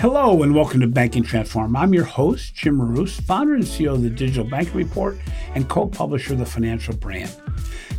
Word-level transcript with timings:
Hello 0.00 0.42
and 0.42 0.54
welcome 0.54 0.80
to 0.80 0.86
Banking 0.86 1.22
Transformed. 1.22 1.76
I'm 1.76 1.92
your 1.92 2.04
host, 2.04 2.54
Jim 2.54 2.76
Marous, 2.76 3.20
founder 3.20 3.54
and 3.54 3.64
CEO 3.64 3.92
of 3.92 4.02
the 4.02 4.08
Digital 4.08 4.46
Banking 4.46 4.72
Report 4.72 5.18
and 5.54 5.68
co-publisher 5.68 6.32
of 6.32 6.38
the 6.38 6.46
Financial 6.46 6.96
Brand. 6.96 7.30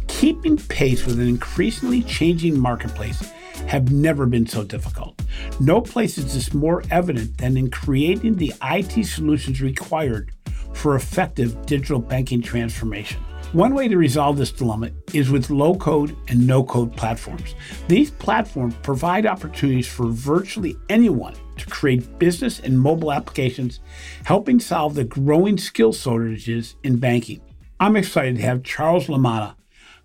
Keeping 0.08 0.58
pace 0.58 1.05
with 1.05 1.20
an 1.20 1.27
increasingly 1.27 2.02
changing 2.02 2.59
marketplace 2.59 3.20
have 3.68 3.91
never 3.91 4.26
been 4.26 4.48
so 4.48 4.64
difficult. 4.64 5.22
No 5.59 5.80
place 5.80 6.18
is 6.18 6.34
this 6.34 6.55
more 6.55 6.82
evident 6.90 7.38
than 7.38 7.55
in 7.55 7.70
creating 7.70 8.38
the 8.38 8.52
IT 8.63 9.05
solutions 9.05 9.62
required 9.62 10.31
for 10.73 10.95
effective 10.95 11.68
digital 11.68 11.99
banking 11.99 12.41
transformation. 12.41 13.23
One 13.54 13.76
way 13.76 13.90
to 13.90 13.98
resolve 13.98 14.38
this 14.38 14.54
dilemma 14.54 14.91
is 15.12 15.30
with 15.30 15.50
low 15.50 15.76
code 15.76 16.16
and 16.30 16.48
no 16.48 16.64
code 16.64 16.96
platforms. 16.96 17.54
These 17.90 18.09
platforms 18.12 18.76
provide 18.82 19.26
opportunities 19.26 19.90
for 19.90 20.05
virtually 20.05 20.78
anyone 20.88 21.36
to 21.58 21.66
create 21.66 22.18
business 22.18 22.62
and 22.62 22.80
mobile 22.80 23.12
applications, 23.12 23.82
helping 24.23 24.62
solve 24.62 24.95
the 24.95 25.04
growing 25.04 25.58
skill 25.58 25.92
shortages 25.92 26.78
in 26.84 26.95
banking. 26.95 27.42
I'm 27.78 27.98
excited 27.98 28.38
to 28.38 28.42
have 28.44 28.64
Charles 28.64 29.08
Lamanna, 29.08 29.56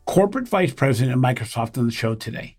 Corporate 0.07 0.49
Vice 0.49 0.73
President 0.73 1.13
at 1.13 1.37
Microsoft, 1.37 1.79
on 1.79 1.87
the 1.87 1.93
show 1.93 2.17
today. 2.17 2.57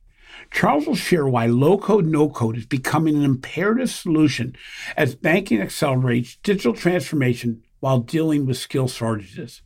Charles 0.52 0.88
will 0.88 0.96
share 0.96 1.28
why 1.28 1.48
low 1.48 1.78
code, 1.78 2.06
no 2.06 2.30
code 2.30 2.56
is 2.56 2.66
becoming 2.66 3.18
an 3.18 3.26
imperative 3.26 3.90
solution 3.90 4.56
as 4.96 5.16
banking 5.16 5.62
accelerates 5.62 6.38
digital 6.44 6.74
transformation 6.74 7.62
while 7.82 8.00
dealing 8.00 8.46
with 8.46 8.56
skill 8.56 8.88
shortages. 8.88 9.64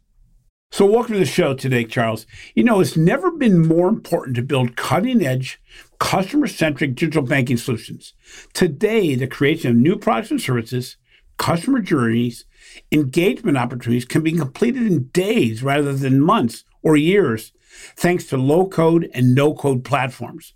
So, 0.73 0.85
welcome 0.85 1.15
to 1.15 1.19
the 1.19 1.25
show 1.25 1.53
today, 1.53 1.83
Charles. 1.83 2.25
You 2.55 2.63
know, 2.63 2.79
it's 2.79 2.95
never 2.95 3.29
been 3.29 3.67
more 3.67 3.89
important 3.89 4.37
to 4.37 4.41
build 4.41 4.77
cutting 4.77 5.21
edge, 5.21 5.59
customer 5.99 6.47
centric 6.47 6.95
digital 6.95 7.23
banking 7.23 7.57
solutions. 7.57 8.13
Today, 8.53 9.15
the 9.15 9.27
creation 9.27 9.71
of 9.71 9.75
new 9.75 9.97
products 9.97 10.31
and 10.31 10.39
services, 10.39 10.95
customer 11.35 11.81
journeys, 11.81 12.45
engagement 12.89 13.57
opportunities 13.57 14.05
can 14.05 14.23
be 14.23 14.31
completed 14.31 14.83
in 14.83 15.09
days 15.09 15.61
rather 15.61 15.91
than 15.91 16.21
months 16.21 16.63
or 16.81 16.95
years, 16.95 17.51
thanks 17.97 18.27
to 18.27 18.37
low 18.37 18.65
code 18.65 19.09
and 19.13 19.35
no 19.35 19.53
code 19.53 19.83
platforms. 19.83 20.53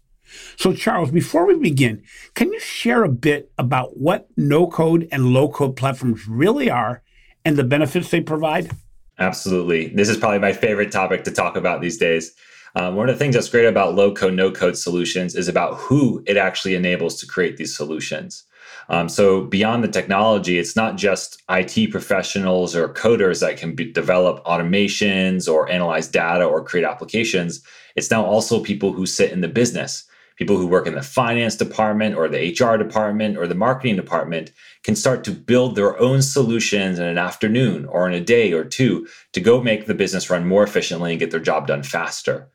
So, 0.56 0.72
Charles, 0.72 1.12
before 1.12 1.46
we 1.46 1.60
begin, 1.60 2.04
can 2.36 2.54
you 2.54 2.60
share 2.62 3.04
a 3.04 3.10
bit 3.10 3.52
about 3.58 3.98
what 3.98 4.30
no 4.38 4.66
code 4.66 5.10
and 5.12 5.34
low 5.34 5.50
code 5.50 5.76
platforms 5.76 6.26
really 6.26 6.70
are 6.70 7.04
and 7.44 7.58
the 7.58 7.66
benefits 7.66 8.12
they 8.12 8.22
provide? 8.22 8.72
Absolutely. 9.20 9.88
This 9.88 10.10
is 10.10 10.18
probably 10.18 10.40
my 10.40 10.54
favorite 10.54 10.92
topic 10.92 11.24
to 11.24 11.32
talk 11.32 11.56
about 11.56 11.82
these 11.82 11.98
days. 11.98 12.34
Um, 12.76 12.96
one 12.96 13.08
of 13.08 13.16
the 13.16 13.20
things 13.20 13.36
that's 13.36 13.50
great 13.50 13.66
about 13.66 13.96
low 13.96 14.14
code, 14.14 14.34
no 14.34 14.52
code 14.52 14.78
solutions 14.78 15.36
is 15.36 15.48
about 15.48 15.76
who 15.76 16.22
it 16.28 16.36
actually 16.36 16.76
enables 16.76 17.20
to 17.20 17.26
create 17.26 17.56
these 17.56 17.76
solutions. 17.76 18.44
Um, 18.90 19.08
so 19.08 19.46
beyond 19.46 19.84
the 19.84 19.88
technology, 19.88 20.60
it's 20.60 20.76
not 20.76 20.98
just 20.98 21.42
IT 21.50 21.92
professionals 21.92 22.76
or 22.76 22.94
coders 22.94 23.40
that 23.40 23.58
can 23.58 23.74
be, 23.74 23.92
develop 23.92 24.44
automations 24.44 25.52
or 25.52 25.70
analyze 25.72 26.08
data 26.08 26.44
or 26.44 26.64
create 26.64 26.86
applications. 26.86 27.64
It's 27.96 28.12
now 28.12 28.26
also 28.26 28.62
people 28.62 28.92
who 28.92 29.06
sit 29.06 29.32
in 29.32 29.42
the 29.42 29.48
business 29.48 30.06
people 30.36 30.58
who 30.58 30.68
work 30.68 30.88
in 30.88 30.96
the 30.96 31.02
finance 31.02 31.56
department 31.56 32.16
or 32.16 32.28
the 32.28 32.56
HR 32.60 32.78
department 32.78 33.38
or 33.38 33.48
the 33.48 33.56
marketing 33.56 33.96
department 33.96 34.52
can 34.86 34.96
start 34.96 35.24
to 35.24 35.32
build 35.32 35.76
their 35.76 36.00
own 36.00 36.22
solutions 36.22 37.00
in 37.00 37.08
an 37.08 37.18
afternoon 37.18 37.86
or 37.86 38.08
in 38.08 38.14
a 38.14 38.24
day 38.24 38.54
or 38.54 38.64
two 38.64 39.08
to 39.34 39.42
go 39.42 39.60
make 39.60 39.88
the 39.88 39.96
business 39.96 40.30
run 40.30 40.46
more 40.46 40.64
efficiently 40.64 41.10
and 41.10 41.20
get 41.20 41.32
their 41.32 41.40
job 41.40 41.66
done 41.66 41.82
faster. 41.82 42.48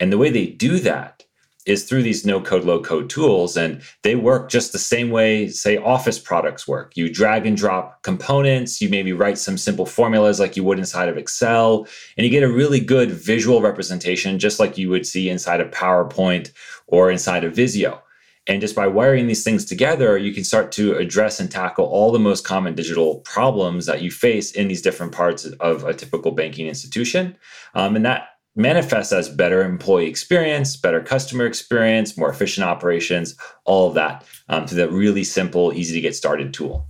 And 0.00 0.10
the 0.10 0.16
way 0.16 0.30
they 0.30 0.46
do 0.46 0.78
that 0.78 1.24
is 1.66 1.84
through 1.84 2.02
these 2.02 2.24
no 2.24 2.40
code, 2.40 2.64
low 2.64 2.80
code 2.80 3.10
tools. 3.10 3.54
And 3.54 3.82
they 4.02 4.14
work 4.16 4.48
just 4.48 4.72
the 4.72 4.78
same 4.78 5.10
way, 5.10 5.48
say, 5.48 5.76
office 5.76 6.18
products 6.18 6.66
work. 6.66 6.96
You 6.96 7.12
drag 7.12 7.46
and 7.46 7.56
drop 7.56 8.02
components, 8.02 8.80
you 8.80 8.88
maybe 8.88 9.12
write 9.12 9.36
some 9.36 9.58
simple 9.58 9.84
formulas 9.84 10.40
like 10.40 10.56
you 10.56 10.64
would 10.64 10.78
inside 10.78 11.10
of 11.10 11.18
Excel, 11.18 11.86
and 12.16 12.24
you 12.24 12.30
get 12.30 12.42
a 12.42 12.52
really 12.52 12.80
good 12.80 13.10
visual 13.10 13.60
representation, 13.60 14.38
just 14.38 14.58
like 14.58 14.78
you 14.78 14.88
would 14.88 15.06
see 15.06 15.28
inside 15.28 15.60
of 15.60 15.70
PowerPoint 15.70 16.50
or 16.86 17.10
inside 17.10 17.44
of 17.44 17.54
Visio. 17.54 18.02
And 18.46 18.60
just 18.60 18.76
by 18.76 18.86
wiring 18.86 19.26
these 19.26 19.42
things 19.42 19.64
together, 19.64 20.18
you 20.18 20.34
can 20.34 20.44
start 20.44 20.70
to 20.72 20.96
address 20.96 21.40
and 21.40 21.50
tackle 21.50 21.86
all 21.86 22.12
the 22.12 22.18
most 22.18 22.44
common 22.44 22.74
digital 22.74 23.20
problems 23.20 23.86
that 23.86 24.02
you 24.02 24.10
face 24.10 24.52
in 24.52 24.68
these 24.68 24.82
different 24.82 25.12
parts 25.12 25.46
of 25.46 25.84
a 25.84 25.94
typical 25.94 26.32
banking 26.32 26.66
institution. 26.66 27.36
Um, 27.74 27.96
and 27.96 28.04
that 28.04 28.28
manifests 28.56 29.12
as 29.12 29.28
better 29.28 29.64
employee 29.64 30.06
experience, 30.06 30.76
better 30.76 31.00
customer 31.00 31.46
experience, 31.46 32.16
more 32.16 32.30
efficient 32.30 32.66
operations, 32.66 33.34
all 33.64 33.88
of 33.88 33.94
that 33.94 34.24
um, 34.48 34.66
to 34.66 34.74
that 34.74 34.92
really 34.92 35.24
simple, 35.24 35.72
easy 35.72 35.94
to 35.94 36.00
get 36.00 36.14
started 36.14 36.52
tool. 36.52 36.86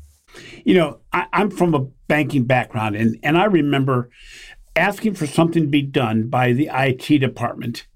You 0.64 0.74
know, 0.74 0.98
I, 1.12 1.26
I'm 1.32 1.50
from 1.50 1.74
a 1.74 1.80
banking 2.08 2.44
background, 2.44 2.96
and, 2.96 3.18
and 3.22 3.38
I 3.38 3.44
remember 3.44 4.10
asking 4.76 5.14
for 5.14 5.26
something 5.26 5.62
to 5.62 5.68
be 5.68 5.82
done 5.82 6.28
by 6.28 6.52
the 6.52 6.68
IT 6.72 7.20
department. 7.20 7.86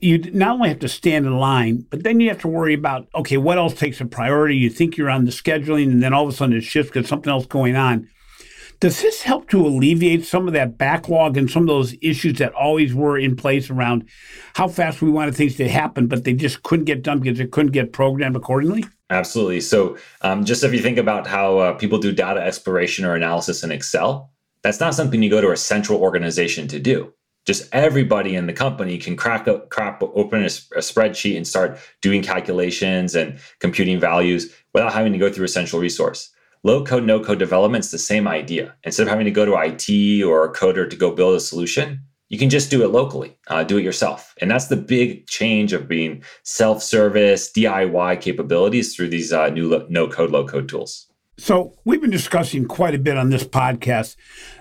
You 0.00 0.18
not 0.32 0.54
only 0.54 0.68
have 0.68 0.78
to 0.80 0.88
stand 0.88 1.26
in 1.26 1.38
line, 1.38 1.84
but 1.90 2.04
then 2.04 2.20
you 2.20 2.28
have 2.28 2.40
to 2.40 2.48
worry 2.48 2.74
about 2.74 3.08
okay, 3.14 3.36
what 3.36 3.58
else 3.58 3.74
takes 3.74 4.00
a 4.00 4.06
priority? 4.06 4.56
You 4.56 4.70
think 4.70 4.96
you're 4.96 5.10
on 5.10 5.24
the 5.24 5.30
scheduling, 5.30 5.90
and 5.90 6.02
then 6.02 6.12
all 6.12 6.24
of 6.24 6.32
a 6.32 6.36
sudden 6.36 6.56
it 6.56 6.62
shifts 6.62 6.90
because 6.92 7.08
something 7.08 7.30
else 7.30 7.46
going 7.46 7.76
on. 7.76 8.08
Does 8.80 9.02
this 9.02 9.22
help 9.22 9.48
to 9.48 9.66
alleviate 9.66 10.24
some 10.24 10.46
of 10.46 10.52
that 10.54 10.78
backlog 10.78 11.36
and 11.36 11.50
some 11.50 11.62
of 11.64 11.66
those 11.66 11.96
issues 12.00 12.38
that 12.38 12.52
always 12.52 12.94
were 12.94 13.18
in 13.18 13.34
place 13.34 13.70
around 13.70 14.08
how 14.54 14.68
fast 14.68 15.02
we 15.02 15.10
wanted 15.10 15.34
things 15.34 15.56
to 15.56 15.68
happen, 15.68 16.06
but 16.06 16.22
they 16.22 16.32
just 16.32 16.62
couldn't 16.62 16.84
get 16.84 17.02
done 17.02 17.18
because 17.18 17.38
they 17.38 17.46
couldn't 17.46 17.72
get 17.72 17.92
programmed 17.92 18.36
accordingly? 18.36 18.84
Absolutely. 19.10 19.60
So, 19.62 19.96
um, 20.20 20.44
just 20.44 20.62
if 20.62 20.72
you 20.72 20.80
think 20.80 20.96
about 20.96 21.26
how 21.26 21.58
uh, 21.58 21.72
people 21.72 21.98
do 21.98 22.12
data 22.12 22.40
exploration 22.40 23.04
or 23.04 23.16
analysis 23.16 23.64
in 23.64 23.72
Excel, 23.72 24.30
that's 24.62 24.78
not 24.78 24.94
something 24.94 25.22
you 25.22 25.30
go 25.30 25.40
to 25.40 25.50
a 25.50 25.56
central 25.56 26.00
organization 26.00 26.68
to 26.68 26.78
do. 26.78 27.12
Just 27.48 27.66
everybody 27.72 28.36
in 28.36 28.46
the 28.46 28.52
company 28.52 28.98
can 28.98 29.16
crack, 29.16 29.48
crack 29.70 30.02
open 30.02 30.42
a, 30.42 30.52
a 30.76 30.82
spreadsheet 30.84 31.34
and 31.34 31.48
start 31.48 31.78
doing 32.02 32.22
calculations 32.22 33.14
and 33.14 33.38
computing 33.58 33.98
values 33.98 34.54
without 34.74 34.92
having 34.92 35.14
to 35.14 35.18
go 35.18 35.32
through 35.32 35.46
a 35.46 35.48
central 35.48 35.80
resource. 35.80 36.30
Low 36.62 36.84
code, 36.84 37.04
no 37.04 37.24
code 37.24 37.38
development 37.38 37.86
is 37.86 37.90
the 37.90 37.96
same 37.96 38.28
idea. 38.28 38.74
Instead 38.84 39.04
of 39.04 39.08
having 39.08 39.24
to 39.24 39.30
go 39.30 39.46
to 39.46 39.56
IT 39.56 40.22
or 40.24 40.44
a 40.44 40.52
coder 40.52 40.90
to 40.90 40.94
go 40.94 41.10
build 41.10 41.36
a 41.36 41.40
solution, 41.40 42.02
you 42.28 42.36
can 42.36 42.50
just 42.50 42.70
do 42.70 42.84
it 42.84 42.88
locally, 42.88 43.38
uh, 43.46 43.64
do 43.64 43.78
it 43.78 43.82
yourself. 43.82 44.34
And 44.42 44.50
that's 44.50 44.66
the 44.66 44.76
big 44.76 45.26
change 45.26 45.72
of 45.72 45.88
being 45.88 46.22
self 46.42 46.82
service, 46.82 47.50
DIY 47.50 48.20
capabilities 48.20 48.94
through 48.94 49.08
these 49.08 49.32
uh, 49.32 49.48
new 49.48 49.86
no 49.88 50.06
code, 50.06 50.32
low 50.32 50.46
code 50.46 50.68
tools. 50.68 51.07
So, 51.40 51.74
we've 51.84 52.00
been 52.00 52.10
discussing 52.10 52.66
quite 52.66 52.96
a 52.96 52.98
bit 52.98 53.16
on 53.16 53.30
this 53.30 53.44
podcast 53.44 54.16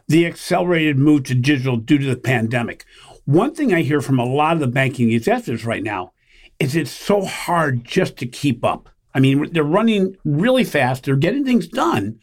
the 0.08 0.28
accelerated 0.28 0.96
move 0.96 1.24
to 1.24 1.34
digital 1.34 1.78
due 1.78 1.98
to 1.98 2.06
the 2.06 2.16
pandemic. 2.16 2.86
One 3.26 3.56
thing 3.56 3.74
I 3.74 3.82
hear 3.82 4.00
from 4.00 4.20
a 4.20 4.26
lot 4.26 4.54
of 4.54 4.60
the 4.60 4.68
banking 4.68 5.12
executives 5.12 5.66
right 5.66 5.82
now 5.82 6.14
is 6.60 6.76
it's 6.76 6.92
so 6.92 7.26
hard 7.26 7.84
just 7.84 8.16
to 8.18 8.28
keep 8.28 8.64
up. 8.64 8.90
I 9.16 9.20
mean, 9.20 9.52
they're 9.52 9.64
running 9.64 10.18
really 10.24 10.64
fast, 10.64 11.06
they're 11.06 11.16
getting 11.16 11.44
things 11.44 11.68
done, 11.68 12.20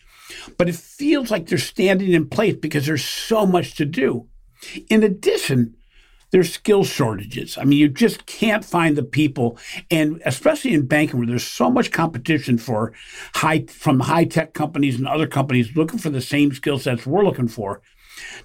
but 0.56 0.68
it 0.68 0.76
feels 0.76 1.32
like 1.32 1.48
they're 1.48 1.58
standing 1.58 2.12
in 2.12 2.28
place 2.28 2.54
because 2.54 2.86
there's 2.86 3.04
so 3.04 3.44
much 3.44 3.74
to 3.74 3.84
do. 3.84 4.28
In 4.88 5.02
addition, 5.02 5.74
there's 6.34 6.52
skill 6.52 6.82
shortages. 6.82 7.56
I 7.56 7.62
mean, 7.62 7.78
you 7.78 7.88
just 7.88 8.26
can't 8.26 8.64
find 8.64 8.96
the 8.96 9.04
people, 9.04 9.56
and 9.88 10.20
especially 10.26 10.74
in 10.74 10.84
banking 10.84 11.20
where 11.20 11.28
there's 11.28 11.46
so 11.46 11.70
much 11.70 11.92
competition 11.92 12.58
for 12.58 12.92
high 13.36 13.66
from 13.66 14.00
high 14.00 14.24
tech 14.24 14.52
companies 14.52 14.98
and 14.98 15.06
other 15.06 15.28
companies 15.28 15.76
looking 15.76 16.00
for 16.00 16.10
the 16.10 16.20
same 16.20 16.52
skill 16.52 16.80
sets 16.80 17.06
we're 17.06 17.22
looking 17.22 17.46
for. 17.46 17.82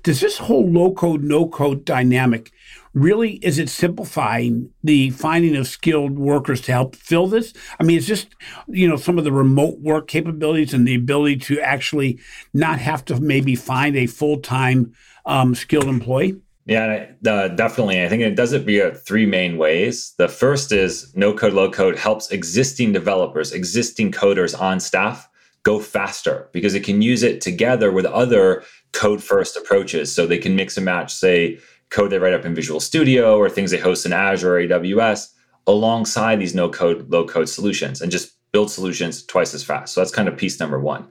Does 0.04 0.20
this 0.22 0.38
whole 0.38 0.70
low 0.70 0.94
code, 0.94 1.24
no 1.24 1.48
code 1.48 1.84
dynamic 1.84 2.52
really 2.94 3.34
is 3.38 3.58
it 3.58 3.70
simplifying 3.70 4.70
the 4.84 5.10
finding 5.10 5.56
of 5.56 5.68
skilled 5.68 6.20
workers 6.20 6.62
to 6.62 6.72
help 6.72 6.96
fill 6.96 7.26
this? 7.26 7.56
I 7.80 7.84
mean, 7.84 7.98
it's 7.98 8.06
just, 8.06 8.36
you 8.68 8.88
know, 8.88 8.98
some 8.98 9.18
of 9.18 9.24
the 9.24 9.32
remote 9.32 9.80
work 9.80 10.08
capabilities 10.08 10.76
and 10.76 10.88
the 10.88 10.94
ability 10.94 11.38
to 11.38 11.60
actually 11.60 12.20
not 12.54 12.78
have 12.78 13.04
to 13.06 13.20
maybe 13.20 13.56
find 13.56 13.96
a 13.96 14.06
full 14.06 14.42
time 14.42 14.94
um, 15.26 15.56
skilled 15.56 15.88
employee? 15.88 16.40
Yeah, 16.70 17.08
uh, 17.28 17.48
definitely. 17.48 18.04
I 18.04 18.08
think 18.08 18.22
it 18.22 18.36
does 18.36 18.54
it 18.54 18.62
via 18.62 18.92
three 18.94 19.26
main 19.26 19.58
ways. 19.58 20.14
The 20.20 20.28
first 20.28 20.72
is 20.72 21.12
no 21.16 21.34
code, 21.34 21.54
low 21.54 21.72
code 21.72 21.98
helps 21.98 22.30
existing 22.30 22.92
developers, 22.92 23.52
existing 23.52 24.12
coders 24.12 24.60
on 24.60 24.80
staff 24.80 25.28
go 25.64 25.80
faster 25.80 26.48
because 26.54 26.76
it 26.76 26.84
can 26.84 27.02
use 27.02 27.24
it 27.24 27.42
together 27.42 27.92
with 27.92 28.06
other 28.06 28.64
code 28.94 29.24
first 29.24 29.58
approaches. 29.58 30.14
So 30.14 30.28
they 30.28 30.38
can 30.38 30.56
mix 30.56 30.78
and 30.78 30.86
match, 30.86 31.12
say, 31.12 31.60
code 31.90 32.12
they 32.12 32.20
write 32.20 32.34
up 32.34 32.46
in 32.46 32.54
Visual 32.54 32.80
Studio 32.80 33.38
or 33.38 33.50
things 33.50 33.72
they 33.72 33.80
host 33.80 34.06
in 34.06 34.14
Azure 34.14 34.56
or 34.56 34.62
AWS 34.62 35.30
alongside 35.66 36.40
these 36.40 36.54
no 36.54 36.70
code, 36.70 37.10
low 37.10 37.26
code 37.26 37.50
solutions 37.50 38.00
and 38.00 38.12
just 38.12 38.34
build 38.52 38.70
solutions 38.70 39.24
twice 39.26 39.56
as 39.56 39.64
fast. 39.64 39.94
So 39.94 40.02
that's 40.02 40.12
kind 40.12 40.28
of 40.28 40.38
piece 40.38 40.60
number 40.60 40.80
one. 40.80 41.10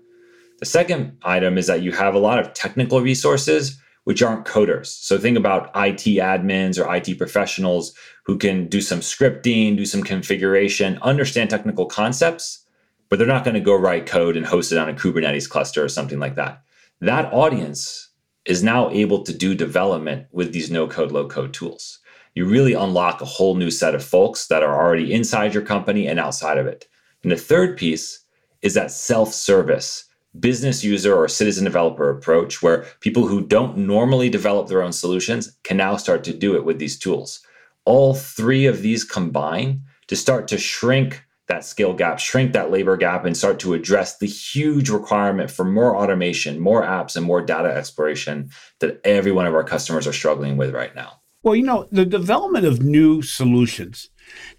The 0.61 0.67
second 0.67 1.19
item 1.23 1.59
is 1.59 1.67
that 1.67 1.83
you 1.83 1.91
have 1.93 2.15
a 2.15 2.19
lot 2.19 2.39
of 2.39 2.55
technical 2.55 3.01
resources 3.01 3.77
which 4.05 4.23
aren't 4.23 4.47
coders. 4.47 4.87
So 4.87 5.19
think 5.19 5.37
about 5.37 5.71
IT 5.75 6.05
admins 6.19 6.79
or 6.79 6.95
IT 6.95 7.19
professionals 7.19 7.93
who 8.25 8.39
can 8.39 8.67
do 8.67 8.81
some 8.81 9.01
scripting, 9.01 9.77
do 9.77 9.85
some 9.85 10.03
configuration, 10.03 10.99
understand 11.03 11.51
technical 11.51 11.87
concepts, 11.87 12.65
but 13.09 13.19
they're 13.19 13.29
not 13.29 13.45
going 13.45 13.55
to 13.55 13.61
go 13.61 13.75
write 13.75 14.07
code 14.07 14.37
and 14.37 14.47
host 14.47 14.73
it 14.73 14.79
on 14.79 14.89
a 14.89 14.95
Kubernetes 14.95 15.49
cluster 15.49 15.85
or 15.85 15.89
something 15.89 16.19
like 16.19 16.37
that. 16.37 16.63
That 17.01 17.33
audience 17.33 18.11
is 18.45 18.63
now 18.63 18.91
able 18.91 19.23
to 19.23 19.33
do 19.33 19.55
development 19.55 20.27
with 20.33 20.53
these 20.53 20.71
no 20.71 20.89
code, 20.89 21.13
low 21.13 21.29
code 21.29 21.53
tools. 21.53 21.99
You 22.35 22.47
really 22.47 22.73
unlock 22.73 23.21
a 23.21 23.27
whole 23.27 23.57
new 23.57 23.71
set 23.71 23.95
of 23.95 24.05
folks 24.05 24.47
that 24.47 24.63
are 24.63 24.75
already 24.75 25.13
inside 25.13 25.55
your 25.55 25.63
company 25.63 26.07
and 26.07 26.19
outside 26.19 26.57
of 26.57 26.67
it. 26.67 26.87
And 27.23 27.33
the 27.33 27.37
third 27.37 27.77
piece 27.77 28.25
is 28.63 28.75
that 28.75 28.91
self 28.91 29.35
service 29.35 30.05
business 30.41 30.85
user 30.85 31.15
or 31.15 31.29
citizen 31.29 31.65
developer 31.65 32.11
approach 32.11 32.63
where 32.63 32.87
people 33.01 33.27
who 33.27 33.47
don't 33.47 33.77
normally 33.77 34.29
develop 34.29 34.69
their 34.69 34.83
own 34.83 34.93
solutions 34.93 35.57
can 35.65 35.77
now 35.77 35.97
start 35.97 36.25
to 36.25 36.33
do 36.33 36.57
it 36.57 36.65
with 36.65 36.79
these 36.79 36.99
tools. 36.99 37.41
All 37.85 38.15
three 38.15 38.67
of 38.67 38.83
these 38.83 39.05
combine 39.05 39.83
to 40.09 40.17
start 40.17 40.49
to 40.49 40.59
shrink 40.59 41.25
that 41.49 41.65
skill 41.65 41.95
gap, 41.95 42.19
shrink 42.19 42.53
that 42.53 42.71
labor 42.71 42.97
gap, 42.97 43.25
and 43.25 43.37
start 43.37 43.59
to 43.61 43.75
address 43.75 44.19
the 44.19 44.27
huge 44.27 44.91
requirement 44.91 45.51
for 45.51 45.65
more 45.65 45.97
automation, 45.97 46.61
more 46.61 46.83
apps, 46.83 47.17
and 47.17 47.25
more 47.25 47.41
data 47.41 47.69
exploration 47.69 48.51
that 48.81 49.01
every 49.05 49.33
one 49.33 49.47
of 49.47 49.55
our 49.55 49.65
customers 49.65 50.07
are 50.07 50.13
struggling 50.13 50.57
with 50.57 50.75
right 50.75 50.95
now. 50.95 51.21
Well, 51.43 51.57
you 51.57 51.63
know, 51.63 51.89
the 51.91 52.05
development 52.05 52.67
of 52.67 52.83
new 52.83 53.23
solutions 53.23 54.11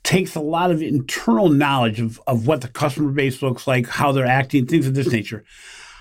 takes 0.04 0.36
a 0.36 0.40
lot 0.40 0.72
of 0.72 0.82
internal 0.82 1.50
knowledge 1.50 2.00
of, 2.00 2.22
of 2.28 2.48
what 2.48 2.62
the 2.62 2.68
customer 2.68 3.12
base 3.12 3.42
looks 3.42 3.68
like, 3.68 3.88
how 3.88 4.12
they're 4.12 4.26
acting, 4.26 4.66
things 4.66 4.88
of 4.88 4.94
this 4.94 5.12
nature. 5.12 5.44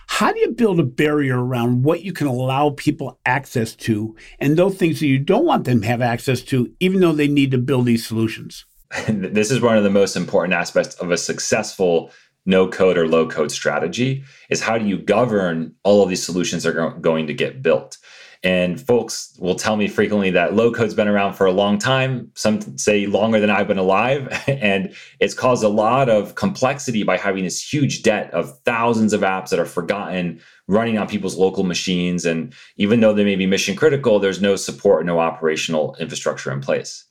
How 0.08 0.32
do 0.32 0.40
you 0.40 0.52
build 0.52 0.80
a 0.80 0.84
barrier 0.84 1.38
around 1.38 1.82
what 1.82 2.02
you 2.02 2.12
can 2.12 2.26
allow 2.26 2.70
people 2.70 3.20
access 3.26 3.74
to 3.76 4.16
and 4.40 4.56
those 4.56 4.76
things 4.76 5.00
that 5.00 5.06
you 5.06 5.18
don't 5.18 5.44
want 5.44 5.64
them 5.64 5.82
to 5.82 5.86
have 5.86 6.00
access 6.00 6.40
to, 6.44 6.72
even 6.80 7.00
though 7.00 7.12
they 7.12 7.28
need 7.28 7.50
to 7.50 7.58
build 7.58 7.86
these 7.86 8.06
solutions? 8.06 8.64
this 9.08 9.50
is 9.50 9.60
one 9.60 9.76
of 9.76 9.84
the 9.84 9.90
most 9.90 10.16
important 10.16 10.54
aspects 10.54 10.94
of 10.96 11.10
a 11.10 11.18
successful 11.18 12.10
no 12.46 12.66
code 12.66 12.96
or 12.96 13.06
low 13.06 13.28
code 13.28 13.52
strategy 13.52 14.24
is 14.48 14.62
how 14.62 14.78
do 14.78 14.86
you 14.86 14.98
govern 14.98 15.74
all 15.84 16.02
of 16.02 16.08
these 16.08 16.24
solutions 16.24 16.62
that 16.62 16.76
are 16.76 16.90
going 16.92 17.26
to 17.26 17.34
get 17.34 17.62
built 17.62 17.98
and 18.44 18.80
folks 18.80 19.36
will 19.40 19.56
tell 19.56 19.76
me 19.76 19.88
frequently 19.88 20.30
that 20.30 20.54
low 20.54 20.72
code's 20.72 20.94
been 20.94 21.08
around 21.08 21.34
for 21.34 21.46
a 21.46 21.52
long 21.52 21.78
time. 21.78 22.30
Some 22.34 22.78
say 22.78 23.06
longer 23.06 23.40
than 23.40 23.50
i've 23.50 23.68
been 23.68 23.78
alive. 23.78 24.28
And 24.58 24.94
it's 25.20 25.34
caused 25.34 25.62
a 25.62 25.68
lot 25.68 26.08
of 26.08 26.34
complexity 26.34 27.02
by 27.02 27.16
having 27.16 27.44
this 27.44 27.62
huge 27.62 28.02
debt 28.02 28.32
of 28.32 28.58
thousands 28.64 29.12
of 29.12 29.20
apps 29.20 29.50
that 29.50 29.58
are 29.58 29.66
forgotten 29.66 30.40
running 30.66 30.98
on 30.98 31.06
people's 31.06 31.36
local 31.36 31.64
machines. 31.64 32.24
And 32.24 32.52
even 32.76 33.00
though 33.00 33.12
they 33.12 33.24
may 33.24 33.36
be 33.36 33.46
mission 33.46 33.76
critical 33.76 34.18
there's 34.18 34.40
no 34.40 34.56
support 34.56 35.06
no 35.06 35.18
operational 35.18 35.96
infrastructure 35.98 36.52
in 36.52 36.60
place. 36.60 37.04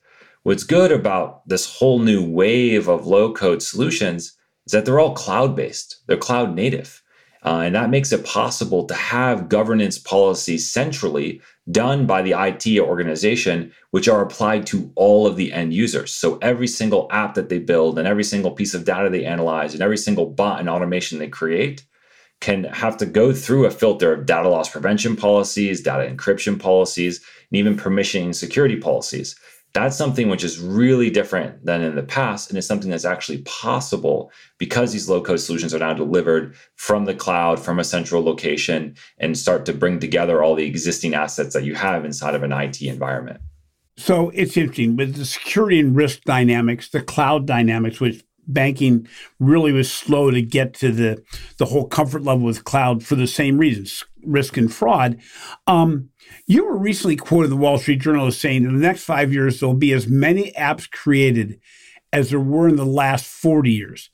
What's 0.43 0.63
good 0.63 0.91
about 0.91 1.47
this 1.47 1.77
whole 1.77 1.99
new 1.99 2.23
wave 2.23 2.87
of 2.87 3.05
low 3.05 3.33
code 3.33 3.61
solutions 3.61 4.37
is 4.65 4.71
that 4.71 4.85
they're 4.85 4.99
all 4.99 5.13
cloud 5.13 5.55
based, 5.55 6.03
they're 6.07 6.17
cloud 6.17 6.55
native. 6.55 7.01
Uh, 7.43 7.61
and 7.65 7.75
that 7.75 7.89
makes 7.89 8.11
it 8.11 8.25
possible 8.25 8.85
to 8.85 8.93
have 8.93 9.49
governance 9.49 9.97
policies 9.97 10.69
centrally 10.69 11.41
done 11.71 12.05
by 12.05 12.21
the 12.21 12.31
IT 12.31 12.79
organization, 12.79 13.71
which 13.91 14.07
are 14.07 14.21
applied 14.21 14.65
to 14.65 14.91
all 14.95 15.27
of 15.27 15.35
the 15.35 15.53
end 15.53 15.73
users. 15.73 16.13
So 16.13 16.37
every 16.41 16.67
single 16.67 17.07
app 17.11 17.35
that 17.35 17.49
they 17.49 17.59
build 17.59 17.99
and 17.99 18.07
every 18.07 18.23
single 18.23 18.51
piece 18.51 18.73
of 18.73 18.85
data 18.85 19.09
they 19.09 19.25
analyze 19.25 19.73
and 19.73 19.83
every 19.83 19.97
single 19.97 20.25
bot 20.25 20.59
and 20.59 20.69
automation 20.69 21.19
they 21.19 21.27
create 21.27 21.85
can 22.39 22.65
have 22.65 22.97
to 22.97 23.05
go 23.05 23.33
through 23.33 23.65
a 23.65 23.71
filter 23.71 24.13
of 24.13 24.25
data 24.25 24.47
loss 24.47 24.69
prevention 24.69 25.15
policies, 25.15 25.81
data 25.81 26.07
encryption 26.09 26.59
policies, 26.59 27.19
and 27.51 27.57
even 27.57 27.75
permissioning 27.75 28.33
security 28.33 28.75
policies. 28.75 29.35
That's 29.73 29.97
something 29.97 30.29
which 30.29 30.43
is 30.43 30.59
really 30.59 31.09
different 31.09 31.65
than 31.65 31.81
in 31.81 31.95
the 31.95 32.03
past. 32.03 32.49
And 32.49 32.57
it's 32.57 32.65
something 32.65 32.89
that's 32.89 33.05
actually 33.05 33.39
possible 33.39 34.31
because 34.57 34.91
these 34.91 35.07
low 35.07 35.21
code 35.21 35.39
solutions 35.39 35.73
are 35.73 35.79
now 35.79 35.93
delivered 35.93 36.55
from 36.75 37.05
the 37.05 37.13
cloud, 37.13 37.59
from 37.59 37.77
a 37.77 37.83
central 37.83 38.23
location, 38.23 38.95
and 39.19 39.37
start 39.37 39.65
to 39.65 39.73
bring 39.73 39.99
together 39.99 40.41
all 40.41 40.55
the 40.55 40.65
existing 40.65 41.13
assets 41.13 41.53
that 41.53 41.63
you 41.63 41.75
have 41.75 42.05
inside 42.05 42.33
of 42.33 42.43
an 42.43 42.51
IT 42.51 42.81
environment. 42.81 43.39
So 43.97 44.29
it's 44.33 44.57
interesting 44.57 44.95
with 44.95 45.15
the 45.15 45.25
security 45.25 45.79
and 45.79 45.95
risk 45.95 46.21
dynamics, 46.23 46.89
the 46.89 47.01
cloud 47.01 47.45
dynamics, 47.45 47.99
which 47.99 48.23
banking 48.47 49.07
really 49.39 49.71
was 49.71 49.91
slow 49.91 50.31
to 50.31 50.41
get 50.41 50.73
to 50.75 50.91
the 50.91 51.21
the 51.57 51.65
whole 51.65 51.85
comfort 51.85 52.23
level 52.23 52.45
with 52.45 52.63
cloud 52.63 53.03
for 53.03 53.15
the 53.15 53.27
same 53.27 53.57
reasons, 53.57 54.05
risk 54.27 54.57
and 54.57 54.73
fraud. 54.73 55.17
Um, 55.65 56.09
you 56.45 56.65
were 56.65 56.77
recently 56.77 57.15
quoted 57.15 57.45
in 57.45 57.49
the 57.51 57.57
Wall 57.57 57.77
Street 57.77 58.01
Journal 58.01 58.27
as 58.27 58.37
saying 58.37 58.63
in 58.63 58.73
the 58.73 58.79
next 58.79 59.03
five 59.03 59.33
years, 59.33 59.59
there'll 59.59 59.75
be 59.75 59.93
as 59.93 60.07
many 60.07 60.51
apps 60.51 60.89
created 60.89 61.59
as 62.13 62.29
there 62.29 62.39
were 62.39 62.67
in 62.67 62.75
the 62.75 62.85
last 62.85 63.25
40 63.25 63.71
years. 63.71 64.09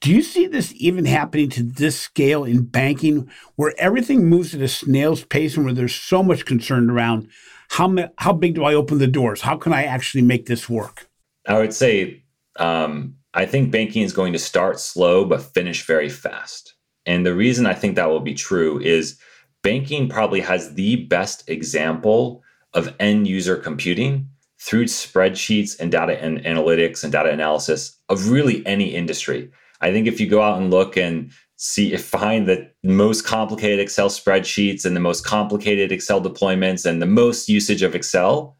Do 0.00 0.12
you 0.12 0.22
see 0.22 0.46
this 0.46 0.72
even 0.76 1.04
happening 1.04 1.48
to 1.50 1.62
this 1.62 1.98
scale 1.98 2.44
in 2.44 2.64
banking, 2.64 3.30
where 3.56 3.74
everything 3.78 4.26
moves 4.26 4.54
at 4.54 4.60
a 4.60 4.68
snail's 4.68 5.24
pace 5.24 5.56
and 5.56 5.64
where 5.64 5.74
there's 5.74 5.94
so 5.94 6.22
much 6.22 6.44
concern 6.44 6.90
around 6.90 7.28
how, 7.70 7.94
how 8.18 8.32
big 8.32 8.54
do 8.54 8.64
I 8.64 8.74
open 8.74 8.98
the 8.98 9.06
doors? 9.06 9.40
How 9.40 9.56
can 9.56 9.72
I 9.72 9.84
actually 9.84 10.22
make 10.22 10.46
this 10.46 10.68
work? 10.68 11.08
I 11.46 11.58
would 11.58 11.74
say 11.74 12.22
um, 12.58 13.16
I 13.34 13.46
think 13.46 13.70
banking 13.70 14.02
is 14.02 14.12
going 14.12 14.32
to 14.32 14.38
start 14.38 14.80
slow 14.80 15.24
but 15.24 15.42
finish 15.42 15.86
very 15.86 16.08
fast. 16.08 16.74
And 17.06 17.24
the 17.24 17.34
reason 17.34 17.66
I 17.66 17.74
think 17.74 17.96
that 17.96 18.08
will 18.08 18.20
be 18.20 18.34
true 18.34 18.80
is 18.80 19.18
banking 19.66 20.08
probably 20.08 20.38
has 20.38 20.74
the 20.74 20.94
best 21.06 21.48
example 21.50 22.40
of 22.72 22.94
end 23.00 23.26
user 23.26 23.56
computing 23.56 24.28
through 24.60 24.84
spreadsheets 24.84 25.76
and 25.80 25.90
data 25.90 26.22
and 26.22 26.38
analytics 26.44 27.02
and 27.02 27.12
data 27.12 27.30
analysis 27.30 27.98
of 28.08 28.30
really 28.30 28.64
any 28.64 28.94
industry. 28.94 29.50
I 29.80 29.90
think 29.90 30.06
if 30.06 30.20
you 30.20 30.28
go 30.28 30.40
out 30.40 30.60
and 30.60 30.70
look 30.70 30.96
and 30.96 31.32
see 31.56 31.92
if 31.92 32.04
find 32.04 32.46
the 32.46 32.70
most 32.84 33.26
complicated 33.26 33.80
Excel 33.80 34.08
spreadsheets 34.08 34.84
and 34.84 34.94
the 34.94 35.00
most 35.00 35.26
complicated 35.26 35.90
Excel 35.90 36.22
deployments 36.22 36.86
and 36.86 37.02
the 37.02 37.06
most 37.06 37.48
usage 37.48 37.82
of 37.82 37.96
Excel, 37.96 38.56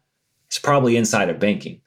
it's 0.47 0.59
probably 0.59 0.97
inside 0.97 1.29
of 1.29 1.39
banking. 1.39 1.79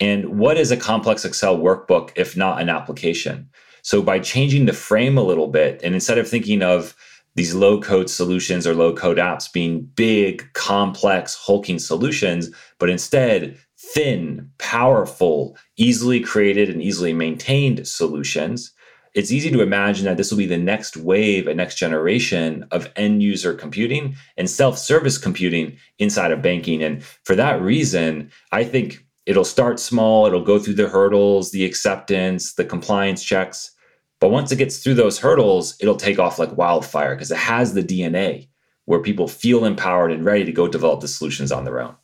And 0.00 0.38
what 0.38 0.56
is 0.56 0.70
a 0.70 0.78
complex 0.78 1.26
Excel 1.26 1.58
workbook 1.58 2.10
if 2.16 2.38
not 2.38 2.62
an 2.62 2.70
application? 2.70 3.50
So 3.82 4.00
by 4.00 4.18
changing 4.18 4.64
the 4.64 4.72
frame 4.72 5.18
a 5.18 5.22
little 5.22 5.48
bit, 5.48 5.82
and 5.84 5.94
instead 5.94 6.16
of 6.16 6.26
thinking 6.26 6.62
of 6.62 6.96
these 7.36 7.54
low 7.54 7.80
code 7.80 8.10
solutions 8.10 8.66
or 8.66 8.74
low 8.74 8.94
code 8.94 9.18
apps 9.18 9.52
being 9.52 9.82
big, 9.94 10.52
complex, 10.54 11.34
hulking 11.34 11.78
solutions, 11.78 12.50
but 12.78 12.90
instead 12.90 13.56
thin, 13.78 14.50
powerful, 14.58 15.56
easily 15.76 16.18
created, 16.20 16.70
and 16.70 16.82
easily 16.82 17.12
maintained 17.12 17.86
solutions. 17.86 18.72
It's 19.14 19.30
easy 19.30 19.50
to 19.50 19.62
imagine 19.62 20.06
that 20.06 20.16
this 20.16 20.30
will 20.30 20.38
be 20.38 20.46
the 20.46 20.58
next 20.58 20.96
wave, 20.96 21.46
a 21.46 21.54
next 21.54 21.76
generation 21.76 22.66
of 22.70 22.90
end 22.96 23.22
user 23.22 23.54
computing 23.54 24.16
and 24.36 24.48
self 24.48 24.78
service 24.78 25.18
computing 25.18 25.76
inside 25.98 26.32
of 26.32 26.42
banking. 26.42 26.82
And 26.82 27.02
for 27.24 27.34
that 27.36 27.60
reason, 27.60 28.30
I 28.52 28.64
think 28.64 29.04
it'll 29.26 29.44
start 29.44 29.78
small, 29.78 30.26
it'll 30.26 30.44
go 30.44 30.58
through 30.58 30.74
the 30.74 30.88
hurdles, 30.88 31.50
the 31.50 31.64
acceptance, 31.64 32.54
the 32.54 32.64
compliance 32.64 33.22
checks 33.22 33.72
but 34.20 34.30
once 34.30 34.50
it 34.50 34.56
gets 34.56 34.78
through 34.78 34.94
those 34.94 35.18
hurdles, 35.18 35.76
it'll 35.80 35.96
take 35.96 36.18
off 36.18 36.38
like 36.38 36.56
wildfire 36.56 37.14
because 37.14 37.30
it 37.30 37.38
has 37.38 37.74
the 37.74 37.82
DNA 37.82 38.48
where 38.86 39.02
people 39.02 39.28
feel 39.28 39.64
empowered 39.64 40.12
and 40.12 40.24
ready 40.24 40.44
to 40.44 40.52
go 40.52 40.68
develop 40.68 41.00
the 41.00 41.08
solutions 41.08 41.52
on 41.52 41.64
their 41.64 41.80
own. 41.80 41.96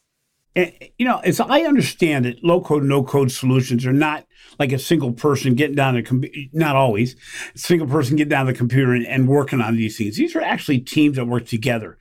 And, 0.55 0.73
you 0.99 1.07
know, 1.07 1.19
as 1.19 1.41
I 1.41 1.63
understand 1.63 2.27
it, 2.27 2.45
low 2.45 2.61
code, 2.61 2.83
no 2.83 3.03
code 3.03 3.33
solutions 3.33 3.87
are 3.87 3.93
not 3.93 4.27
like 4.59 4.73
a 4.73 4.79
single 4.79 5.13
person 5.13 5.55
getting 5.55 5.77
down 5.77 5.95
the 5.95 6.03
computer, 6.03 6.37
not 6.53 6.77
always, 6.77 7.17
a 7.55 7.59
single 7.59 7.87
person 7.87 8.17
getting 8.17 8.31
down 8.31 8.47
the 8.47 8.53
computer 8.53 8.93
and, 8.93 9.07
and, 9.07 9.29
working 9.29 9.63
on 9.63 9.77
these 9.77 9.97
things. 9.97 10.17
These 10.17 10.37
are 10.37 10.43
actually 10.43 10.81
teams 10.81 11.17
that 11.17 11.25
work 11.25 11.47
together. 11.47 11.99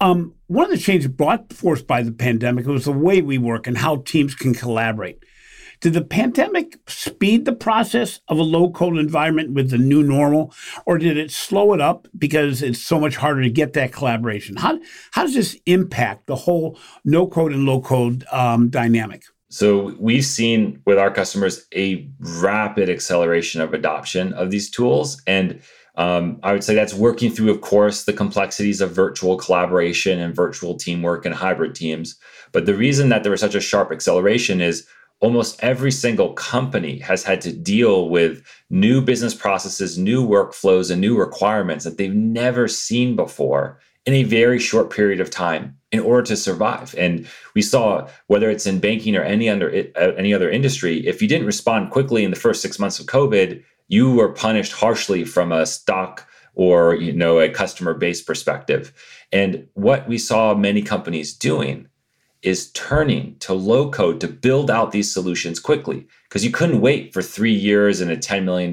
Um, 0.00 0.34
one 0.46 0.66
of 0.66 0.70
the 0.70 0.78
changes 0.78 1.08
brought 1.08 1.52
forth 1.52 1.86
by 1.86 2.02
the 2.02 2.12
pandemic 2.12 2.66
was 2.66 2.84
the 2.84 2.92
way 2.92 3.22
we 3.22 3.38
work 3.38 3.66
and 3.66 3.76
how 3.76 3.96
teams 3.96 4.34
can 4.34 4.54
collaborate. 4.54 5.24
Did 5.80 5.94
the 5.94 6.04
pandemic 6.04 6.78
speed 6.86 7.46
the 7.46 7.54
process 7.54 8.20
of 8.28 8.38
a 8.38 8.42
low 8.42 8.70
code 8.70 8.98
environment 8.98 9.52
with 9.52 9.70
the 9.70 9.78
new 9.78 10.02
normal, 10.02 10.52
or 10.84 10.98
did 10.98 11.16
it 11.16 11.30
slow 11.30 11.72
it 11.72 11.80
up 11.80 12.06
because 12.18 12.62
it's 12.62 12.82
so 12.82 13.00
much 13.00 13.16
harder 13.16 13.42
to 13.42 13.50
get 13.50 13.72
that 13.72 13.92
collaboration? 13.92 14.56
How, 14.56 14.78
how 15.12 15.22
does 15.22 15.34
this 15.34 15.58
impact 15.64 16.26
the 16.26 16.36
whole 16.36 16.78
no 17.04 17.26
code 17.26 17.52
and 17.52 17.64
low 17.64 17.80
code 17.80 18.26
um, 18.30 18.68
dynamic? 18.68 19.24
So 19.48 19.96
we've 19.98 20.24
seen 20.24 20.82
with 20.84 20.98
our 20.98 21.10
customers 21.10 21.66
a 21.74 22.08
rapid 22.18 22.90
acceleration 22.90 23.60
of 23.60 23.74
adoption 23.74 24.32
of 24.34 24.50
these 24.50 24.70
tools. 24.70 25.20
And 25.26 25.60
um, 25.96 26.38
I 26.42 26.52
would 26.52 26.62
say 26.62 26.74
that's 26.74 26.94
working 26.94 27.32
through, 27.32 27.50
of 27.50 27.62
course, 27.62 28.04
the 28.04 28.12
complexities 28.12 28.80
of 28.80 28.92
virtual 28.92 29.36
collaboration 29.36 30.20
and 30.20 30.36
virtual 30.36 30.76
teamwork 30.76 31.26
and 31.26 31.34
hybrid 31.34 31.74
teams. 31.74 32.16
But 32.52 32.66
the 32.66 32.76
reason 32.76 33.08
that 33.08 33.22
there 33.22 33.32
was 33.32 33.40
such 33.40 33.56
a 33.56 33.60
sharp 33.60 33.90
acceleration 33.90 34.60
is 34.60 34.86
almost 35.20 35.62
every 35.62 35.92
single 35.92 36.32
company 36.32 36.98
has 36.98 37.22
had 37.22 37.40
to 37.42 37.52
deal 37.52 38.08
with 38.08 38.42
new 38.70 39.00
business 39.00 39.34
processes, 39.34 39.98
new 39.98 40.26
workflows, 40.26 40.90
and 40.90 41.00
new 41.00 41.16
requirements 41.16 41.84
that 41.84 41.98
they've 41.98 42.14
never 42.14 42.66
seen 42.66 43.16
before 43.16 43.78
in 44.06 44.14
a 44.14 44.24
very 44.24 44.58
short 44.58 44.90
period 44.90 45.20
of 45.20 45.30
time 45.30 45.76
in 45.92 46.00
order 46.00 46.22
to 46.22 46.36
survive. 46.36 46.94
And 46.96 47.28
we 47.54 47.60
saw 47.60 48.08
whether 48.28 48.50
it's 48.50 48.66
in 48.66 48.80
banking 48.80 49.14
or 49.14 49.22
any 49.22 49.48
other 49.48 49.70
uh, 49.96 50.12
any 50.16 50.32
other 50.32 50.50
industry, 50.50 51.06
if 51.06 51.20
you 51.20 51.28
didn't 51.28 51.46
respond 51.46 51.90
quickly 51.90 52.24
in 52.24 52.30
the 52.30 52.36
first 52.36 52.62
6 52.62 52.78
months 52.78 52.98
of 52.98 53.06
COVID, 53.06 53.62
you 53.88 54.12
were 54.12 54.32
punished 54.32 54.72
harshly 54.72 55.24
from 55.24 55.52
a 55.52 55.66
stock 55.66 56.26
or 56.54 56.94
you 56.94 57.12
know 57.12 57.40
a 57.40 57.50
customer 57.50 57.92
base 57.92 58.22
perspective. 58.22 58.92
And 59.32 59.68
what 59.74 60.08
we 60.08 60.16
saw 60.16 60.54
many 60.54 60.82
companies 60.82 61.34
doing 61.34 61.86
is 62.42 62.70
turning 62.72 63.36
to 63.40 63.52
low 63.52 63.90
code 63.90 64.20
to 64.20 64.28
build 64.28 64.70
out 64.70 64.92
these 64.92 65.12
solutions 65.12 65.60
quickly 65.60 66.06
because 66.28 66.44
you 66.44 66.50
couldn't 66.50 66.80
wait 66.80 67.12
for 67.12 67.22
three 67.22 67.52
years 67.52 68.00
and 68.00 68.10
a 68.10 68.16
$10 68.16 68.44
million 68.44 68.72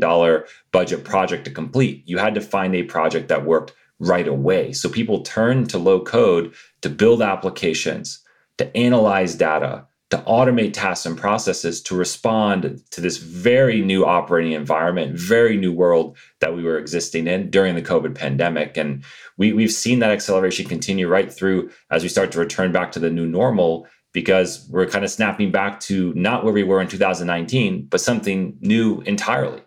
budget 0.71 1.03
project 1.03 1.45
to 1.45 1.51
complete. 1.51 2.03
You 2.05 2.17
had 2.17 2.35
to 2.35 2.41
find 2.41 2.75
a 2.75 2.83
project 2.83 3.27
that 3.27 3.45
worked 3.45 3.73
right 3.99 4.27
away. 4.27 4.73
So 4.73 4.89
people 4.89 5.21
turned 5.21 5.69
to 5.71 5.77
low 5.77 6.01
code 6.01 6.53
to 6.81 6.89
build 6.89 7.21
applications, 7.21 8.19
to 8.57 8.75
analyze 8.77 9.35
data, 9.35 9.86
to 10.09 10.17
automate 10.19 10.71
tasks 10.73 11.05
and 11.05 11.17
processes 11.17 11.81
to 11.81 11.95
respond 11.95 12.81
to 12.91 13.01
this 13.01 13.17
very 13.17 13.81
new 13.81 14.05
operating 14.05 14.53
environment, 14.53 15.17
very 15.17 15.57
new 15.57 15.73
world 15.73 16.17
that 16.39 16.55
we 16.55 16.63
were 16.63 16.77
existing 16.77 17.27
in 17.27 17.49
during 17.49 17.75
the 17.75 17.81
COVID 17.81 18.15
pandemic. 18.15 18.77
And 18.77 19.03
we, 19.35 19.51
we've 19.51 19.71
seen 19.71 19.99
that 19.99 20.11
acceleration 20.11 20.65
continue 20.65 21.09
right 21.09 21.31
through 21.31 21.71
as 21.91 22.03
we 22.03 22.09
start 22.09 22.31
to 22.33 22.39
return 22.39 22.71
back 22.71 22.93
to 22.93 22.99
the 22.99 23.09
new 23.09 23.25
normal 23.25 23.85
because 24.13 24.65
we're 24.69 24.87
kind 24.87 25.03
of 25.03 25.11
snapping 25.11 25.51
back 25.51 25.79
to 25.81 26.13
not 26.13 26.45
where 26.45 26.53
we 26.53 26.63
were 26.63 26.79
in 26.79 26.87
2019, 26.87 27.87
but 27.89 27.99
something 27.99 28.57
new 28.61 29.01
entirely. 29.01 29.61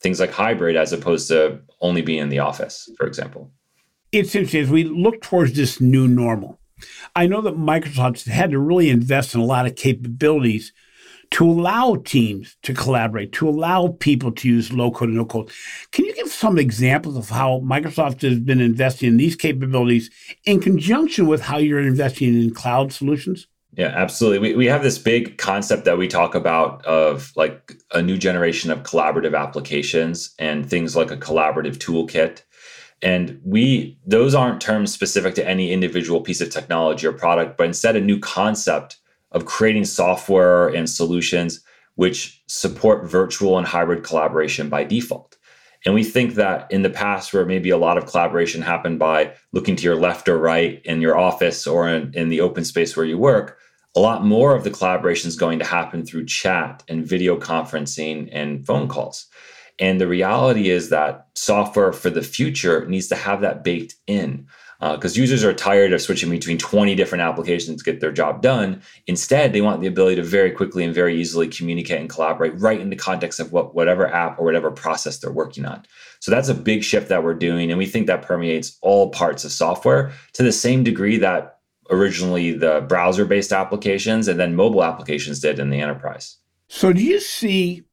Things 0.00 0.18
like 0.18 0.32
hybrid 0.32 0.76
as 0.76 0.92
opposed 0.92 1.28
to 1.28 1.60
only 1.80 2.02
being 2.02 2.18
in 2.18 2.28
the 2.30 2.40
office, 2.40 2.90
for 2.98 3.06
example. 3.06 3.52
It's 4.10 4.34
interesting 4.34 4.62
as 4.62 4.70
we 4.70 4.84
look 4.84 5.22
towards 5.22 5.52
this 5.52 5.80
new 5.80 6.08
normal 6.08 6.58
I 7.14 7.26
know 7.26 7.40
that 7.42 7.56
Microsoft 7.56 8.26
had 8.26 8.50
to 8.50 8.58
really 8.58 8.90
invest 8.90 9.34
in 9.34 9.40
a 9.40 9.44
lot 9.44 9.66
of 9.66 9.76
capabilities 9.76 10.72
to 11.30 11.50
allow 11.50 11.96
teams 11.96 12.56
to 12.62 12.72
collaborate, 12.74 13.32
to 13.32 13.48
allow 13.48 13.88
people 13.98 14.30
to 14.30 14.48
use 14.48 14.72
low 14.72 14.90
code 14.90 15.08
and 15.08 15.18
no 15.18 15.24
code. 15.24 15.50
Can 15.90 16.04
you 16.04 16.14
give 16.14 16.28
some 16.28 16.58
examples 16.58 17.16
of 17.16 17.28
how 17.28 17.60
Microsoft 17.60 18.22
has 18.22 18.38
been 18.38 18.60
investing 18.60 19.08
in 19.08 19.16
these 19.16 19.34
capabilities 19.34 20.10
in 20.44 20.60
conjunction 20.60 21.26
with 21.26 21.40
how 21.40 21.58
you're 21.58 21.80
investing 21.80 22.40
in 22.40 22.54
cloud 22.54 22.92
solutions? 22.92 23.48
Yeah, 23.76 23.88
absolutely. 23.88 24.38
We, 24.38 24.54
we 24.54 24.66
have 24.66 24.84
this 24.84 24.98
big 24.98 25.36
concept 25.36 25.84
that 25.86 25.98
we 25.98 26.06
talk 26.06 26.36
about 26.36 26.84
of 26.86 27.32
like 27.34 27.74
a 27.92 28.00
new 28.00 28.16
generation 28.16 28.70
of 28.70 28.84
collaborative 28.84 29.36
applications 29.36 30.34
and 30.38 30.68
things 30.68 30.94
like 30.94 31.10
a 31.10 31.16
collaborative 31.16 31.78
toolkit 31.78 32.42
and 33.04 33.38
we 33.44 33.98
those 34.06 34.34
aren't 34.34 34.62
terms 34.62 34.92
specific 34.92 35.34
to 35.34 35.46
any 35.46 35.72
individual 35.72 36.22
piece 36.22 36.40
of 36.40 36.48
technology 36.48 37.06
or 37.06 37.12
product, 37.12 37.58
but 37.58 37.66
instead 37.66 37.94
a 37.94 38.00
new 38.00 38.18
concept 38.18 38.96
of 39.30 39.44
creating 39.44 39.84
software 39.84 40.68
and 40.68 40.88
solutions 40.88 41.60
which 41.96 42.42
support 42.48 43.08
virtual 43.08 43.58
and 43.58 43.66
hybrid 43.66 44.02
collaboration 44.02 44.68
by 44.68 44.82
default. 44.82 45.36
And 45.84 45.94
we 45.94 46.02
think 46.02 46.34
that 46.34 46.66
in 46.70 46.82
the 46.82 46.90
past, 46.90 47.32
where 47.34 47.44
maybe 47.44 47.68
a 47.68 47.76
lot 47.76 47.98
of 47.98 48.06
collaboration 48.06 48.62
happened 48.62 48.98
by 48.98 49.34
looking 49.52 49.76
to 49.76 49.84
your 49.84 49.96
left 49.96 50.28
or 50.28 50.38
right 50.38 50.80
in 50.84 51.02
your 51.02 51.16
office 51.16 51.66
or 51.66 51.88
in, 51.88 52.12
in 52.14 52.30
the 52.30 52.40
open 52.40 52.64
space 52.64 52.96
where 52.96 53.06
you 53.06 53.18
work, 53.18 53.58
a 53.94 54.00
lot 54.00 54.24
more 54.24 54.56
of 54.56 54.64
the 54.64 54.70
collaboration 54.70 55.28
is 55.28 55.36
going 55.36 55.58
to 55.58 55.64
happen 55.64 56.04
through 56.04 56.24
chat 56.24 56.82
and 56.88 57.06
video 57.06 57.38
conferencing 57.38 58.28
and 58.32 58.66
phone 58.66 58.88
calls. 58.88 59.26
And 59.78 60.00
the 60.00 60.06
reality 60.06 60.70
is 60.70 60.90
that 60.90 61.26
software 61.34 61.92
for 61.92 62.10
the 62.10 62.22
future 62.22 62.86
needs 62.86 63.08
to 63.08 63.16
have 63.16 63.40
that 63.40 63.64
baked 63.64 63.96
in 64.06 64.46
because 64.92 65.16
uh, 65.16 65.20
users 65.20 65.44
are 65.44 65.54
tired 65.54 65.92
of 65.92 66.02
switching 66.02 66.28
between 66.28 66.58
20 66.58 66.94
different 66.94 67.22
applications 67.22 67.82
to 67.82 67.90
get 67.90 68.00
their 68.00 68.12
job 68.12 68.42
done. 68.42 68.82
Instead, 69.06 69.52
they 69.52 69.60
want 69.60 69.80
the 69.80 69.86
ability 69.86 70.16
to 70.16 70.22
very 70.22 70.50
quickly 70.50 70.84
and 70.84 70.94
very 70.94 71.18
easily 71.18 71.48
communicate 71.48 72.00
and 72.00 72.10
collaborate 72.10 72.58
right 72.60 72.80
in 72.80 72.90
the 72.90 72.96
context 72.96 73.40
of 73.40 73.52
what 73.52 73.74
whatever 73.74 74.06
app 74.06 74.38
or 74.38 74.44
whatever 74.44 74.70
process 74.70 75.18
they're 75.18 75.32
working 75.32 75.64
on. 75.64 75.84
So 76.20 76.30
that's 76.30 76.48
a 76.48 76.54
big 76.54 76.82
shift 76.84 77.08
that 77.08 77.22
we're 77.22 77.34
doing, 77.34 77.70
and 77.70 77.78
we 77.78 77.86
think 77.86 78.06
that 78.08 78.22
permeates 78.22 78.76
all 78.82 79.10
parts 79.10 79.44
of 79.44 79.52
software 79.52 80.12
to 80.34 80.42
the 80.42 80.52
same 80.52 80.84
degree 80.84 81.16
that 81.18 81.60
originally 81.90 82.52
the 82.52 82.84
browser-based 82.88 83.52
applications 83.52 84.28
and 84.28 84.40
then 84.40 84.54
mobile 84.54 84.84
applications 84.84 85.40
did 85.40 85.58
in 85.58 85.70
the 85.70 85.80
enterprise. 85.80 86.36
So 86.68 86.92
do 86.92 87.02
you 87.02 87.20
see 87.20 87.84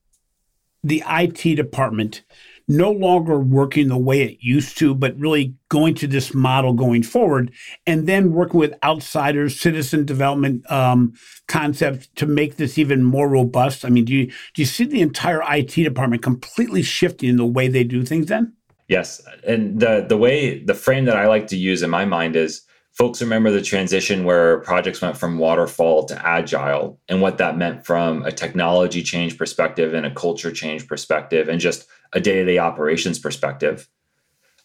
the 0.84 1.04
IT 1.08 1.56
department 1.56 2.24
no 2.68 2.92
longer 2.92 3.38
working 3.38 3.90
the 3.90 3.98
way 3.98 4.22
it 4.22 4.38
used 4.40 4.78
to, 4.78 4.96
but 4.96 5.18
really 5.20 5.54
going 5.70 5.94
to 5.96 6.08
this 6.08 6.34
model 6.34 6.74
going 6.74 7.04
forward, 7.04 7.52
and 7.86 8.08
then 8.08 8.32
working 8.32 8.60
with 8.60 8.74
outsiders, 8.84 9.60
citizen 9.60 10.06
development 10.06 10.70
um, 10.72 11.14
concepts 11.48 12.08
to 12.16 12.26
make 12.26 12.56
this 12.56 12.78
even 12.78 13.04
more 13.04 13.28
robust. 13.28 13.84
I 13.84 13.90
mean, 13.90 14.06
do 14.06 14.14
you 14.14 14.28
do 14.28 14.62
you 14.62 14.66
see 14.66 14.86
the 14.86 15.02
entire 15.02 15.42
IT 15.54 15.72
department 15.72 16.22
completely 16.22 16.82
shifting 16.82 17.30
in 17.30 17.38
the 17.38 17.46
way 17.46 17.68
they 17.68 17.84
do 17.84 18.06
things? 18.06 18.28
Then, 18.28 18.54
yes, 18.88 19.22
and 19.46 19.80
the 19.80 20.06
the 20.08 20.18
way 20.18 20.64
the 20.64 20.76
frame 20.76 21.06
that 21.06 21.18
I 21.18 21.28
like 21.28 21.48
to 21.48 21.58
use 21.58 21.84
in 21.84 21.90
my 21.90 22.06
mind 22.06 22.36
is 22.36 22.62
folks 22.94 23.22
remember 23.22 23.52
the 23.52 23.62
transition 23.62 24.26
where 24.26 24.60
projects 24.60 25.02
went 25.02 25.18
from 25.18 25.38
waterfall 25.38 26.06
to 26.06 26.28
agile 26.28 27.00
and 27.08 27.22
what 27.22 27.38
that 27.38 27.58
meant 27.58 27.86
from 27.86 28.24
a 28.24 28.32
technology 28.32 29.02
change 29.02 29.38
perspective 29.38 29.94
and 29.94 30.06
a 30.06 30.14
culture 30.14 30.52
change 30.52 30.88
perspective 30.88 31.48
and 31.48 31.62
just 31.62 31.88
a 32.14 32.20
day-to-day 32.20 32.58
operations 32.58 33.18
perspective. 33.18 33.88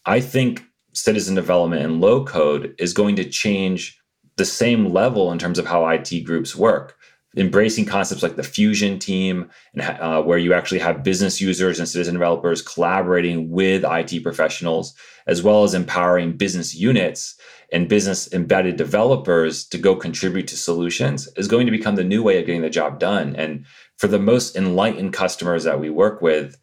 I 0.05 0.19
think 0.19 0.63
citizen 0.93 1.35
development 1.35 1.83
and 1.83 2.01
low 2.01 2.25
code 2.25 2.75
is 2.79 2.93
going 2.93 3.15
to 3.17 3.29
change 3.29 3.99
the 4.35 4.45
same 4.45 4.91
level 4.91 5.31
in 5.31 5.39
terms 5.39 5.59
of 5.59 5.65
how 5.65 5.87
it 5.87 6.23
groups 6.25 6.55
work. 6.55 6.95
Embracing 7.35 7.85
concepts 7.85 8.23
like 8.23 8.35
the 8.35 8.43
fusion 8.43 8.97
team 8.97 9.49
and 9.73 9.81
uh, 9.81 10.23
where 10.23 10.37
you 10.39 10.53
actually 10.53 10.79
have 10.79 11.03
business 11.03 11.39
users 11.39 11.77
and 11.77 11.87
citizen 11.87 12.15
developers 12.15 12.61
collaborating 12.61 13.49
with 13.49 13.85
IT 13.85 14.23
professionals 14.23 14.95
as 15.27 15.43
well 15.43 15.63
as 15.63 15.73
empowering 15.73 16.35
business 16.35 16.73
units 16.73 17.35
and 17.71 17.89
business 17.89 18.31
embedded 18.33 18.77
developers 18.77 19.65
to 19.67 19.77
go 19.77 19.95
contribute 19.95 20.47
to 20.47 20.57
solutions 20.57 21.27
is 21.35 21.47
going 21.47 21.65
to 21.65 21.71
become 21.71 21.95
the 21.95 22.03
new 22.03 22.23
way 22.23 22.39
of 22.39 22.45
getting 22.45 22.61
the 22.61 22.69
job 22.69 22.99
done. 22.99 23.35
And 23.35 23.65
for 23.97 24.07
the 24.07 24.19
most 24.19 24.55
enlightened 24.55 25.13
customers 25.13 25.63
that 25.65 25.79
we 25.79 25.89
work 25.89 26.21
with, 26.21 26.57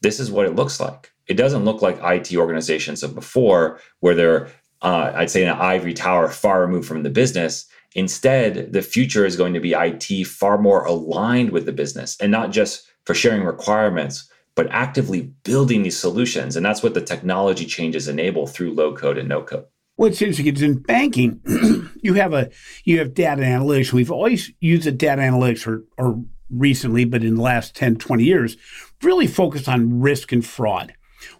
this 0.00 0.18
is 0.18 0.30
what 0.30 0.46
it 0.46 0.56
looks 0.56 0.80
like. 0.80 1.12
It 1.26 1.34
doesn't 1.34 1.64
look 1.64 1.82
like 1.82 2.00
IT 2.02 2.34
organizations 2.36 3.02
of 3.02 3.14
before, 3.14 3.80
where 4.00 4.14
they're, 4.14 4.48
uh, 4.82 5.12
I'd 5.14 5.30
say, 5.30 5.42
in 5.42 5.48
an 5.48 5.58
ivory 5.58 5.94
tower 5.94 6.28
far 6.28 6.60
removed 6.60 6.88
from 6.88 7.02
the 7.02 7.10
business. 7.10 7.66
Instead, 7.94 8.72
the 8.72 8.82
future 8.82 9.26
is 9.26 9.36
going 9.36 9.54
to 9.54 9.60
be 9.60 9.74
IT 9.74 10.26
far 10.26 10.58
more 10.58 10.84
aligned 10.84 11.50
with 11.50 11.66
the 11.66 11.72
business 11.72 12.16
and 12.20 12.32
not 12.32 12.50
just 12.50 12.86
for 13.04 13.14
sharing 13.14 13.44
requirements, 13.44 14.28
but 14.54 14.68
actively 14.70 15.22
building 15.44 15.82
these 15.82 15.96
solutions. 15.96 16.56
And 16.56 16.66
that's 16.66 16.82
what 16.82 16.94
the 16.94 17.00
technology 17.00 17.64
changes 17.64 18.08
enable 18.08 18.46
through 18.46 18.74
low 18.74 18.94
code 18.94 19.18
and 19.18 19.28
no 19.28 19.42
code. 19.42 19.66
What's 19.98 20.22
interesting 20.22 20.46
is 20.54 20.62
in 20.62 20.78
banking, 20.78 21.40
you 22.04 22.14
have 22.14 22.32
a 22.32 22.50
you 22.84 23.00
have 23.00 23.14
data 23.14 23.42
analytics. 23.42 23.92
We've 23.92 24.12
always 24.12 24.52
used 24.60 24.84
the 24.84 24.92
data 24.92 25.22
analytics 25.22 25.66
or, 25.66 25.82
or 25.98 26.22
recently, 26.48 27.04
but 27.04 27.24
in 27.24 27.34
the 27.34 27.42
last 27.42 27.74
10, 27.74 27.96
20 27.96 28.22
years, 28.22 28.56
really 29.02 29.26
focused 29.26 29.68
on 29.68 29.98
risk 29.98 30.30
and 30.30 30.46
fraud. 30.46 30.94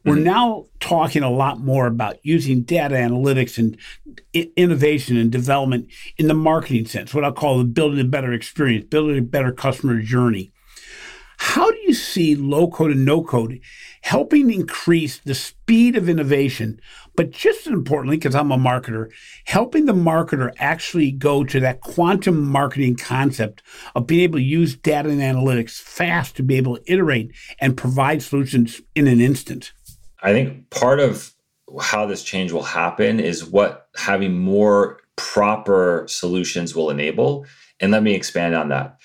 We're 0.04 0.16
mm-hmm. 0.16 0.24
now 0.24 0.66
talking 0.80 1.22
a 1.22 1.30
lot 1.30 1.60
more 1.60 1.86
about 1.86 2.16
using 2.24 2.62
data 2.62 2.96
analytics 2.96 3.58
and 3.58 3.78
I- 4.34 4.50
innovation 4.56 5.16
and 5.16 5.30
development 5.30 5.86
in 6.16 6.26
the 6.26 6.34
marketing 6.34 6.86
sense, 6.86 7.14
what 7.14 7.24
I 7.24 7.30
call 7.30 7.58
the 7.58 7.64
building 7.64 8.00
a 8.00 8.08
better 8.08 8.32
experience, 8.32 8.86
building 8.86 9.18
a 9.18 9.22
better 9.22 9.52
customer 9.52 10.02
journey. 10.02 10.50
How 11.38 11.70
do 11.70 11.78
you 11.86 11.94
see 11.94 12.34
low 12.34 12.66
code 12.66 12.90
and 12.90 13.04
no 13.04 13.22
code 13.22 13.60
helping 14.02 14.52
increase 14.52 15.18
the 15.18 15.34
speed 15.34 15.96
of 15.96 16.08
innovation, 16.08 16.80
but 17.16 17.30
just 17.30 17.66
as 17.66 17.72
importantly, 17.72 18.16
because 18.16 18.34
I'm 18.34 18.52
a 18.52 18.56
marketer, 18.56 19.10
helping 19.44 19.86
the 19.86 19.92
marketer 19.92 20.52
actually 20.58 21.10
go 21.10 21.44
to 21.44 21.60
that 21.60 21.80
quantum 21.80 22.46
marketing 22.46 22.96
concept 22.96 23.62
of 23.94 24.06
being 24.06 24.22
able 24.22 24.38
to 24.38 24.44
use 24.44 24.76
data 24.76 25.08
and 25.08 25.20
analytics 25.20 25.80
fast 25.80 26.36
to 26.36 26.42
be 26.42 26.56
able 26.56 26.76
to 26.76 26.92
iterate 26.92 27.32
and 27.60 27.76
provide 27.76 28.22
solutions 28.22 28.80
in 28.94 29.06
an 29.06 29.20
instant? 29.20 29.72
I 30.22 30.32
think 30.32 30.70
part 30.70 31.00
of 31.00 31.32
how 31.80 32.06
this 32.06 32.22
change 32.22 32.52
will 32.52 32.62
happen 32.62 33.20
is 33.20 33.44
what 33.44 33.88
having 33.96 34.38
more 34.38 35.00
proper 35.16 36.04
solutions 36.08 36.74
will 36.74 36.90
enable. 36.90 37.46
And 37.80 37.92
let 37.92 38.02
me 38.02 38.14
expand 38.14 38.54
on 38.54 38.68
that 38.68 38.98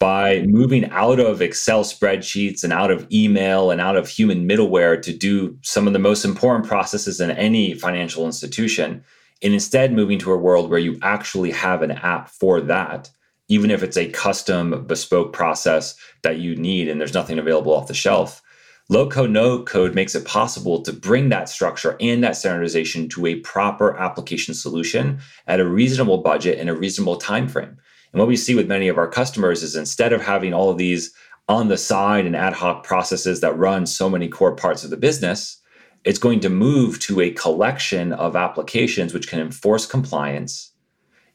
by 0.00 0.40
moving 0.48 0.86
out 0.90 1.20
of 1.20 1.42
Excel 1.42 1.84
spreadsheets 1.84 2.64
and 2.64 2.72
out 2.72 2.90
of 2.90 3.06
email 3.12 3.70
and 3.70 3.82
out 3.82 3.96
of 3.96 4.08
human 4.08 4.48
middleware 4.48 5.00
to 5.00 5.12
do 5.12 5.56
some 5.60 5.86
of 5.86 5.92
the 5.92 5.98
most 5.98 6.24
important 6.24 6.66
processes 6.66 7.20
in 7.20 7.30
any 7.32 7.74
financial 7.74 8.24
institution, 8.24 9.04
and 9.42 9.52
instead 9.52 9.92
moving 9.92 10.18
to 10.18 10.32
a 10.32 10.38
world 10.38 10.70
where 10.70 10.78
you 10.78 10.98
actually 11.02 11.50
have 11.50 11.82
an 11.82 11.90
app 11.90 12.30
for 12.30 12.62
that, 12.62 13.10
even 13.48 13.70
if 13.70 13.82
it's 13.82 13.98
a 13.98 14.08
custom 14.08 14.86
bespoke 14.86 15.34
process 15.34 15.94
that 16.22 16.38
you 16.38 16.56
need 16.56 16.88
and 16.88 16.98
there's 16.98 17.14
nothing 17.14 17.38
available 17.38 17.74
off 17.74 17.86
the 17.86 17.94
shelf. 17.94 18.42
Low 18.88 19.08
code, 19.08 19.30
no 19.30 19.62
code 19.62 19.94
makes 19.94 20.14
it 20.14 20.24
possible 20.24 20.82
to 20.82 20.92
bring 20.94 21.28
that 21.28 21.48
structure 21.48 21.96
and 22.00 22.24
that 22.24 22.36
standardization 22.36 23.08
to 23.10 23.26
a 23.26 23.36
proper 23.40 23.96
application 23.98 24.54
solution 24.54 25.20
at 25.46 25.60
a 25.60 25.68
reasonable 25.68 26.18
budget 26.18 26.58
and 26.58 26.70
a 26.70 26.74
reasonable 26.74 27.16
time 27.16 27.48
frame. 27.48 27.76
And 28.12 28.18
what 28.18 28.28
we 28.28 28.36
see 28.36 28.54
with 28.54 28.68
many 28.68 28.88
of 28.88 28.98
our 28.98 29.08
customers 29.08 29.62
is 29.62 29.76
instead 29.76 30.12
of 30.12 30.22
having 30.22 30.52
all 30.52 30.70
of 30.70 30.78
these 30.78 31.12
on 31.48 31.68
the 31.68 31.78
side 31.78 32.26
and 32.26 32.36
ad 32.36 32.52
hoc 32.52 32.84
processes 32.84 33.40
that 33.40 33.58
run 33.58 33.86
so 33.86 34.08
many 34.08 34.28
core 34.28 34.54
parts 34.54 34.84
of 34.84 34.90
the 34.90 34.96
business, 34.96 35.60
it's 36.04 36.18
going 36.18 36.40
to 36.40 36.48
move 36.48 36.98
to 37.00 37.20
a 37.20 37.32
collection 37.32 38.12
of 38.12 38.36
applications 38.36 39.12
which 39.12 39.28
can 39.28 39.40
enforce 39.40 39.84
compliance, 39.84 40.72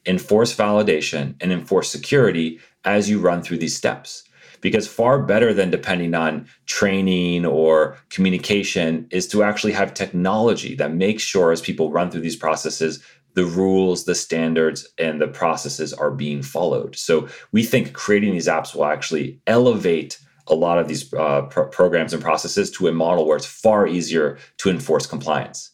enforce 0.06 0.54
validation, 0.54 1.34
and 1.40 1.52
enforce 1.52 1.90
security 1.90 2.58
as 2.84 3.08
you 3.08 3.20
run 3.20 3.42
through 3.42 3.58
these 3.58 3.76
steps. 3.76 4.24
Because 4.62 4.88
far 4.88 5.22
better 5.22 5.52
than 5.52 5.70
depending 5.70 6.14
on 6.14 6.48
training 6.64 7.44
or 7.44 7.98
communication 8.08 9.06
is 9.10 9.28
to 9.28 9.42
actually 9.42 9.72
have 9.72 9.94
technology 9.94 10.74
that 10.76 10.94
makes 10.94 11.22
sure 11.22 11.52
as 11.52 11.60
people 11.60 11.92
run 11.92 12.10
through 12.10 12.22
these 12.22 12.36
processes, 12.36 13.02
the 13.36 13.44
rules, 13.44 14.06
the 14.06 14.14
standards, 14.14 14.88
and 14.98 15.20
the 15.20 15.28
processes 15.28 15.92
are 15.92 16.10
being 16.10 16.42
followed. 16.42 16.96
So 16.96 17.28
we 17.52 17.62
think 17.62 17.92
creating 17.92 18.32
these 18.32 18.48
apps 18.48 18.74
will 18.74 18.86
actually 18.86 19.40
elevate 19.46 20.18
a 20.46 20.54
lot 20.54 20.78
of 20.78 20.88
these 20.88 21.12
uh, 21.12 21.42
pro- 21.42 21.68
programs 21.68 22.14
and 22.14 22.22
processes 22.22 22.70
to 22.72 22.88
a 22.88 22.92
model 22.92 23.26
where 23.26 23.36
it's 23.36 23.46
far 23.46 23.86
easier 23.86 24.38
to 24.56 24.70
enforce 24.70 25.06
compliance. 25.06 25.70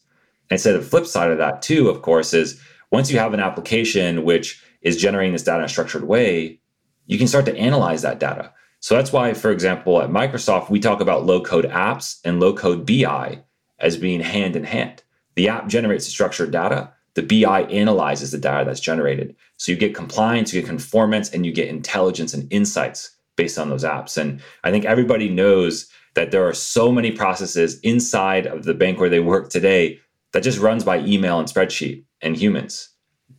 And 0.49 0.59
so 0.59 0.73
the 0.73 0.83
flip 0.83 1.05
side 1.05 1.31
of 1.31 1.37
that, 1.37 1.61
too, 1.61 1.89
of 1.89 2.01
course, 2.01 2.33
is 2.33 2.61
once 2.91 3.09
you 3.09 3.17
have 3.17 3.33
an 3.33 3.39
application 3.39 4.25
which 4.25 4.61
is 4.81 4.97
generating 4.97 5.31
this 5.31 5.43
data 5.43 5.59
in 5.59 5.65
a 5.65 5.69
structured 5.69 6.03
way, 6.03 6.59
you 7.05 7.17
can 7.17 7.27
start 7.27 7.45
to 7.45 7.55
analyze 7.55 8.01
that 8.01 8.19
data. 8.19 8.51
So 8.81 8.95
that's 8.95 9.13
why, 9.13 9.33
for 9.33 9.51
example, 9.51 10.01
at 10.01 10.09
Microsoft, 10.09 10.69
we 10.69 10.81
talk 10.81 10.99
about 10.99 11.25
low 11.25 11.41
code 11.41 11.65
apps 11.65 12.19
and 12.25 12.41
low 12.41 12.53
code 12.53 12.85
BI 12.85 13.41
as 13.79 13.95
being 13.95 14.19
hand 14.19 14.57
in 14.57 14.65
hand. 14.65 15.01
The 15.35 15.47
app 15.47 15.67
generates 15.67 16.05
structured 16.05 16.51
data, 16.51 16.92
the 17.15 17.21
BI 17.21 17.63
analyzes 17.63 18.31
the 18.31 18.37
data 18.37 18.65
that's 18.65 18.79
generated. 18.79 19.35
So 19.57 19.71
you 19.71 19.77
get 19.77 19.95
compliance, 19.95 20.53
you 20.53 20.61
get 20.61 20.67
conformance, 20.67 21.29
and 21.29 21.45
you 21.45 21.51
get 21.51 21.67
intelligence 21.67 22.33
and 22.33 22.51
insights 22.51 23.15
based 23.35 23.57
on 23.57 23.69
those 23.69 23.83
apps. 23.83 24.17
And 24.17 24.41
I 24.63 24.71
think 24.71 24.85
everybody 24.85 25.29
knows 25.29 25.89
that 26.15 26.31
there 26.31 26.47
are 26.47 26.53
so 26.53 26.91
many 26.91 27.11
processes 27.11 27.79
inside 27.81 28.45
of 28.45 28.65
the 28.65 28.73
bank 28.73 28.99
where 28.99 29.09
they 29.09 29.19
work 29.19 29.49
today 29.49 29.99
that 30.31 30.43
just 30.43 30.59
runs 30.59 30.83
by 30.83 30.99
email 30.99 31.39
and 31.39 31.47
spreadsheet 31.47 32.03
and 32.21 32.35
humans. 32.35 32.89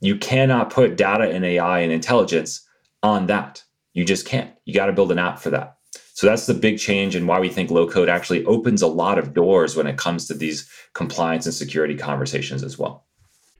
You 0.00 0.16
cannot 0.16 0.70
put 0.70 0.96
data 0.96 1.30
and 1.30 1.44
AI 1.44 1.80
and 1.80 1.92
intelligence 1.92 2.66
on 3.02 3.26
that. 3.26 3.62
You 3.92 4.04
just 4.04 4.26
can't. 4.26 4.52
You 4.64 4.74
got 4.74 4.86
to 4.86 4.92
build 4.92 5.12
an 5.12 5.18
app 5.18 5.38
for 5.38 5.50
that. 5.50 5.78
So 6.14 6.26
that's 6.26 6.46
the 6.46 6.54
big 6.54 6.78
change 6.78 7.16
and 7.16 7.26
why 7.26 7.40
we 7.40 7.48
think 7.48 7.70
low 7.70 7.88
code 7.88 8.08
actually 8.08 8.44
opens 8.44 8.82
a 8.82 8.86
lot 8.86 9.18
of 9.18 9.34
doors 9.34 9.76
when 9.76 9.88
it 9.88 9.98
comes 9.98 10.26
to 10.28 10.34
these 10.34 10.68
compliance 10.92 11.46
and 11.46 11.54
security 11.54 11.96
conversations 11.96 12.62
as 12.62 12.78
well. 12.78 13.03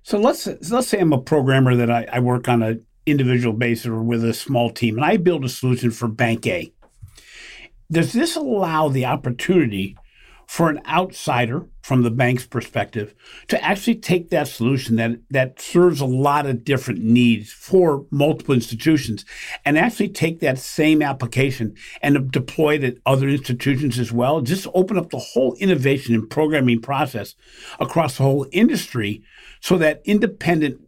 So 0.04 0.18
let's 0.18 0.46
let's 0.70 0.88
say 0.88 1.00
I'm 1.00 1.14
a 1.14 1.18
programmer 1.18 1.74
that 1.76 1.90
I, 1.90 2.06
I 2.12 2.20
work 2.20 2.46
on 2.46 2.62
an 2.62 2.84
individual 3.06 3.54
basis 3.54 3.86
or 3.86 4.02
with 4.02 4.22
a 4.22 4.34
small 4.34 4.68
team, 4.68 4.96
and 4.96 5.04
I 5.04 5.16
build 5.16 5.46
a 5.46 5.48
solution 5.48 5.90
for 5.90 6.08
Bank 6.08 6.46
A. 6.46 6.70
Does 7.90 8.12
this 8.12 8.36
allow 8.36 8.88
the 8.88 9.06
opportunity 9.06 9.96
for 10.46 10.68
an 10.70 10.80
outsider 10.86 11.66
from 11.82 12.02
the 12.02 12.10
bank's 12.10 12.46
perspective 12.46 13.14
to 13.48 13.62
actually 13.62 13.94
take 13.94 14.30
that 14.30 14.48
solution 14.48 14.96
that 14.96 15.18
that 15.30 15.60
serves 15.60 16.00
a 16.00 16.06
lot 16.06 16.46
of 16.46 16.64
different 16.64 17.00
needs 17.00 17.52
for 17.52 18.06
multiple 18.10 18.54
institutions 18.54 19.24
and 19.64 19.78
actually 19.78 20.08
take 20.08 20.40
that 20.40 20.58
same 20.58 21.02
application 21.02 21.74
and 22.02 22.30
deploy 22.30 22.76
it 22.76 22.84
at 22.84 22.96
other 23.04 23.28
institutions 23.28 23.98
as 23.98 24.12
well. 24.12 24.40
Just 24.40 24.66
open 24.74 24.96
up 24.96 25.10
the 25.10 25.18
whole 25.18 25.54
innovation 25.60 26.14
and 26.14 26.30
programming 26.30 26.80
process 26.80 27.34
across 27.78 28.16
the 28.16 28.22
whole 28.22 28.46
industry 28.52 29.22
so 29.60 29.76
that 29.78 30.02
independent 30.04 30.80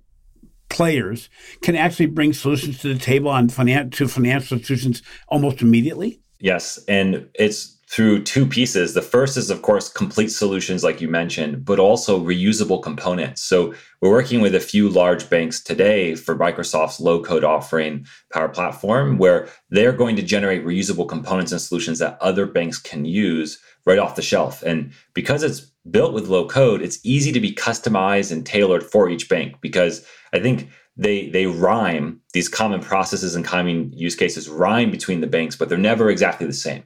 players 0.68 1.28
can 1.62 1.76
actually 1.76 2.06
bring 2.06 2.32
solutions 2.32 2.78
to 2.78 2.92
the 2.92 2.98
table 2.98 3.30
on 3.30 3.48
finan- 3.48 3.92
to 3.92 4.08
financial 4.08 4.57
institutions 4.57 5.02
almost 5.28 5.62
immediately. 5.62 6.20
Yes 6.38 6.78
and 6.88 7.28
it's 7.35 7.75
through 7.88 8.22
two 8.22 8.46
pieces. 8.46 8.94
The 8.94 9.03
first 9.03 9.37
is, 9.37 9.49
of 9.49 9.62
course, 9.62 9.88
complete 9.88 10.29
solutions, 10.29 10.83
like 10.83 11.01
you 11.01 11.09
mentioned, 11.09 11.64
but 11.64 11.79
also 11.79 12.20
reusable 12.20 12.83
components. 12.83 13.42
So 13.42 13.75
we're 14.01 14.11
working 14.11 14.40
with 14.40 14.55
a 14.55 14.61
few 14.61 14.88
large 14.88 15.31
banks 15.31 15.62
today 15.62 16.16
for 16.16 16.37
Microsoft's 16.37 17.01
low 17.01 17.22
code 17.22 17.44
offering 17.44 18.05
Power 18.33 18.49
Platform, 18.49 19.18
where 19.18 19.49
they're 19.70 19.92
going 19.92 20.16
to 20.16 20.22
generate 20.22 20.64
reusable 20.64 21.09
components 21.09 21.53
and 21.53 21.61
solutions 21.61 22.01
that 22.01 22.18
other 22.20 22.44
banks 22.44 22.79
can 22.79 23.05
use 23.05 23.59
right 23.85 24.01
off 24.01 24.16
the 24.16 24.22
shelf. 24.22 24.62
And 24.62 24.92
because 25.14 25.44
it's 25.44 25.61
built 25.90 26.12
with 26.12 26.29
low 26.29 26.49
code, 26.49 26.83
it's 26.83 26.99
easy 27.05 27.31
to 27.31 27.40
be 27.40 27.55
customized 27.55 28.33
and 28.33 28.44
tailored 28.44 28.83
for 28.83 29.09
each 29.09 29.29
bank 29.29 29.61
because 29.61 30.05
I 30.33 30.40
think 30.40 30.68
they 30.96 31.29
they 31.29 31.46
rhyme 31.46 32.20
these 32.33 32.49
common 32.49 32.81
processes 32.81 33.35
and 33.35 33.44
common 33.44 33.92
use 33.92 34.16
cases 34.16 34.49
rhyme 34.49 34.90
between 34.90 35.20
the 35.20 35.27
banks, 35.27 35.55
but 35.55 35.68
they're 35.68 35.79
never 35.79 36.11
exactly 36.11 36.46
the 36.46 36.53
same. 36.53 36.85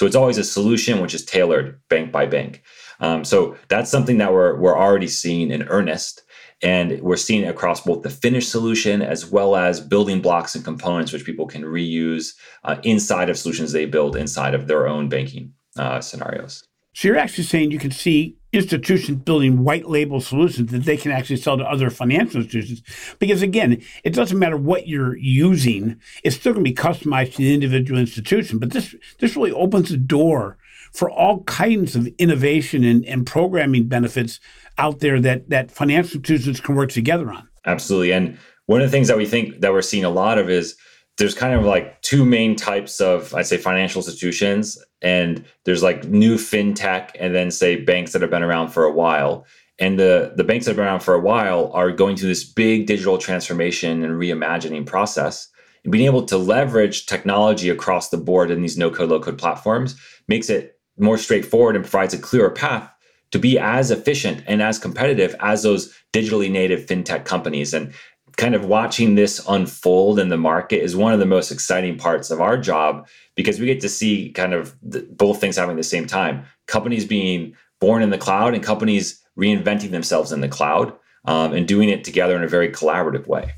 So 0.00 0.06
it's 0.06 0.16
always 0.16 0.38
a 0.38 0.44
solution 0.44 1.02
which 1.02 1.12
is 1.12 1.26
tailored 1.26 1.78
bank 1.90 2.10
by 2.10 2.24
bank. 2.24 2.62
Um, 3.00 3.22
so 3.22 3.58
that's 3.68 3.90
something 3.90 4.16
that 4.16 4.32
we're 4.32 4.58
we're 4.58 4.78
already 4.78 5.08
seeing 5.08 5.50
in 5.50 5.64
earnest, 5.64 6.22
and 6.62 6.98
we're 7.02 7.18
seeing 7.18 7.44
across 7.46 7.82
both 7.82 8.00
the 8.00 8.08
finished 8.08 8.50
solution 8.50 9.02
as 9.02 9.26
well 9.26 9.56
as 9.56 9.78
building 9.78 10.22
blocks 10.22 10.54
and 10.54 10.64
components 10.64 11.12
which 11.12 11.26
people 11.26 11.46
can 11.46 11.64
reuse 11.64 12.32
uh, 12.64 12.76
inside 12.82 13.28
of 13.28 13.36
solutions 13.36 13.72
they 13.72 13.84
build 13.84 14.16
inside 14.16 14.54
of 14.54 14.68
their 14.68 14.88
own 14.88 15.10
banking 15.10 15.52
uh, 15.76 16.00
scenarios. 16.00 16.64
So 16.92 17.08
you're 17.08 17.18
actually 17.18 17.44
saying 17.44 17.70
you 17.70 17.78
can 17.78 17.90
see 17.90 18.36
institutions 18.52 19.18
building 19.18 19.62
white 19.62 19.88
label 19.88 20.20
solutions 20.20 20.72
that 20.72 20.84
they 20.84 20.96
can 20.96 21.12
actually 21.12 21.36
sell 21.36 21.56
to 21.56 21.64
other 21.64 21.88
financial 21.88 22.40
institutions. 22.40 22.82
Because 23.18 23.42
again, 23.42 23.80
it 24.02 24.12
doesn't 24.12 24.38
matter 24.38 24.56
what 24.56 24.88
you're 24.88 25.16
using, 25.16 26.00
it's 26.24 26.36
still 26.36 26.52
going 26.52 26.64
to 26.64 26.70
be 26.70 26.74
customized 26.74 27.32
to 27.32 27.38
the 27.38 27.54
individual 27.54 28.00
institution. 28.00 28.58
But 28.58 28.72
this 28.72 28.94
this 29.18 29.36
really 29.36 29.52
opens 29.52 29.90
the 29.90 29.96
door 29.96 30.58
for 30.92 31.08
all 31.08 31.44
kinds 31.44 31.94
of 31.94 32.08
innovation 32.18 32.82
and, 32.82 33.04
and 33.04 33.24
programming 33.24 33.86
benefits 33.86 34.40
out 34.78 34.98
there 34.98 35.20
that 35.20 35.48
that 35.50 35.70
financial 35.70 36.16
institutions 36.16 36.60
can 36.60 36.74
work 36.74 36.90
together 36.90 37.30
on. 37.30 37.48
Absolutely. 37.66 38.12
And 38.12 38.38
one 38.66 38.80
of 38.80 38.86
the 38.88 38.90
things 38.90 39.08
that 39.08 39.16
we 39.16 39.26
think 39.26 39.60
that 39.60 39.72
we're 39.72 39.82
seeing 39.82 40.04
a 40.04 40.10
lot 40.10 40.38
of 40.38 40.50
is 40.50 40.76
there's 41.20 41.34
kind 41.34 41.52
of 41.52 41.64
like 41.64 42.00
two 42.00 42.24
main 42.24 42.56
types 42.56 42.98
of 42.98 43.34
I'd 43.34 43.46
say 43.46 43.58
financial 43.58 44.00
institutions 44.00 44.82
and 45.02 45.44
there's 45.64 45.82
like 45.82 46.04
new 46.04 46.36
fintech 46.36 47.10
and 47.20 47.34
then 47.34 47.50
say 47.50 47.76
banks 47.76 48.12
that 48.12 48.22
have 48.22 48.30
been 48.30 48.42
around 48.42 48.70
for 48.70 48.84
a 48.84 48.92
while. 48.92 49.44
And 49.78 49.98
the 49.98 50.32
the 50.34 50.44
banks 50.44 50.64
that 50.64 50.70
have 50.70 50.76
been 50.76 50.86
around 50.86 51.00
for 51.00 51.14
a 51.14 51.20
while 51.20 51.70
are 51.74 51.92
going 51.92 52.16
through 52.16 52.30
this 52.30 52.44
big 52.44 52.86
digital 52.86 53.18
transformation 53.18 54.02
and 54.02 54.14
reimagining 54.14 54.86
process. 54.86 55.46
And 55.84 55.92
being 55.92 56.06
able 56.06 56.24
to 56.24 56.38
leverage 56.38 57.04
technology 57.04 57.68
across 57.68 58.08
the 58.08 58.16
board 58.16 58.50
in 58.50 58.62
these 58.62 58.78
no 58.78 58.90
code 58.90 59.10
low 59.10 59.20
code 59.20 59.38
platforms 59.38 60.00
makes 60.26 60.48
it 60.48 60.78
more 60.98 61.18
straightforward 61.18 61.76
and 61.76 61.84
provides 61.84 62.14
a 62.14 62.18
clearer 62.18 62.50
path 62.50 62.90
to 63.30 63.38
be 63.38 63.58
as 63.58 63.90
efficient 63.90 64.42
and 64.46 64.62
as 64.62 64.78
competitive 64.78 65.36
as 65.40 65.62
those 65.62 65.94
digitally 66.12 66.50
native 66.50 66.86
fintech 66.86 67.24
companies. 67.24 67.72
And 67.72 67.92
kind 68.40 68.54
of 68.54 68.64
watching 68.64 69.16
this 69.16 69.44
unfold 69.50 70.18
in 70.18 70.30
the 70.30 70.36
market 70.38 70.82
is 70.82 70.96
one 70.96 71.12
of 71.12 71.18
the 71.18 71.26
most 71.26 71.52
exciting 71.52 71.98
parts 71.98 72.30
of 72.30 72.40
our 72.40 72.56
job 72.56 73.06
because 73.36 73.60
we 73.60 73.66
get 73.66 73.82
to 73.82 73.88
see 73.88 74.30
kind 74.30 74.54
of 74.54 74.74
the, 74.82 75.02
both 75.10 75.38
things 75.38 75.56
happening 75.56 75.76
at 75.76 75.80
the 75.80 75.84
same 75.84 76.06
time. 76.06 76.42
Companies 76.66 77.04
being 77.04 77.54
born 77.80 78.02
in 78.02 78.08
the 78.08 78.16
cloud 78.16 78.54
and 78.54 78.62
companies 78.62 79.22
reinventing 79.38 79.90
themselves 79.90 80.32
in 80.32 80.40
the 80.40 80.48
cloud 80.48 80.90
um, 81.26 81.52
and 81.52 81.68
doing 81.68 81.90
it 81.90 82.02
together 82.02 82.34
in 82.34 82.42
a 82.42 82.48
very 82.48 82.70
collaborative 82.70 83.26
way. 83.26 83.52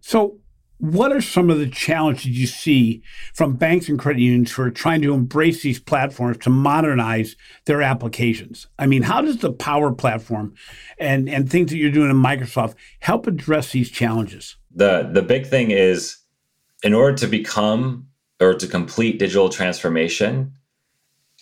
So 0.00 0.40
what 0.78 1.12
are 1.12 1.20
some 1.20 1.50
of 1.50 1.58
the 1.58 1.68
challenges 1.68 2.26
you 2.26 2.46
see 2.46 3.02
from 3.32 3.54
banks 3.54 3.88
and 3.88 3.98
credit 3.98 4.20
unions 4.20 4.52
who 4.52 4.62
are 4.62 4.70
trying 4.70 5.02
to 5.02 5.14
embrace 5.14 5.62
these 5.62 5.78
platforms 5.78 6.38
to 6.38 6.50
modernize 6.50 7.36
their 7.66 7.82
applications? 7.82 8.66
I 8.78 8.86
mean, 8.86 9.02
how 9.02 9.22
does 9.22 9.38
the 9.38 9.52
Power 9.52 9.92
Platform 9.92 10.54
and, 10.98 11.28
and 11.28 11.48
things 11.48 11.70
that 11.70 11.76
you're 11.76 11.90
doing 11.90 12.10
in 12.10 12.16
Microsoft 12.16 12.74
help 13.00 13.26
address 13.26 13.72
these 13.72 13.90
challenges? 13.90 14.56
The 14.74 15.08
the 15.12 15.22
big 15.22 15.46
thing 15.46 15.70
is 15.70 16.18
in 16.82 16.92
order 16.92 17.16
to 17.18 17.26
become 17.26 18.08
or 18.40 18.54
to 18.54 18.66
complete 18.66 19.18
digital 19.18 19.48
transformation, 19.48 20.52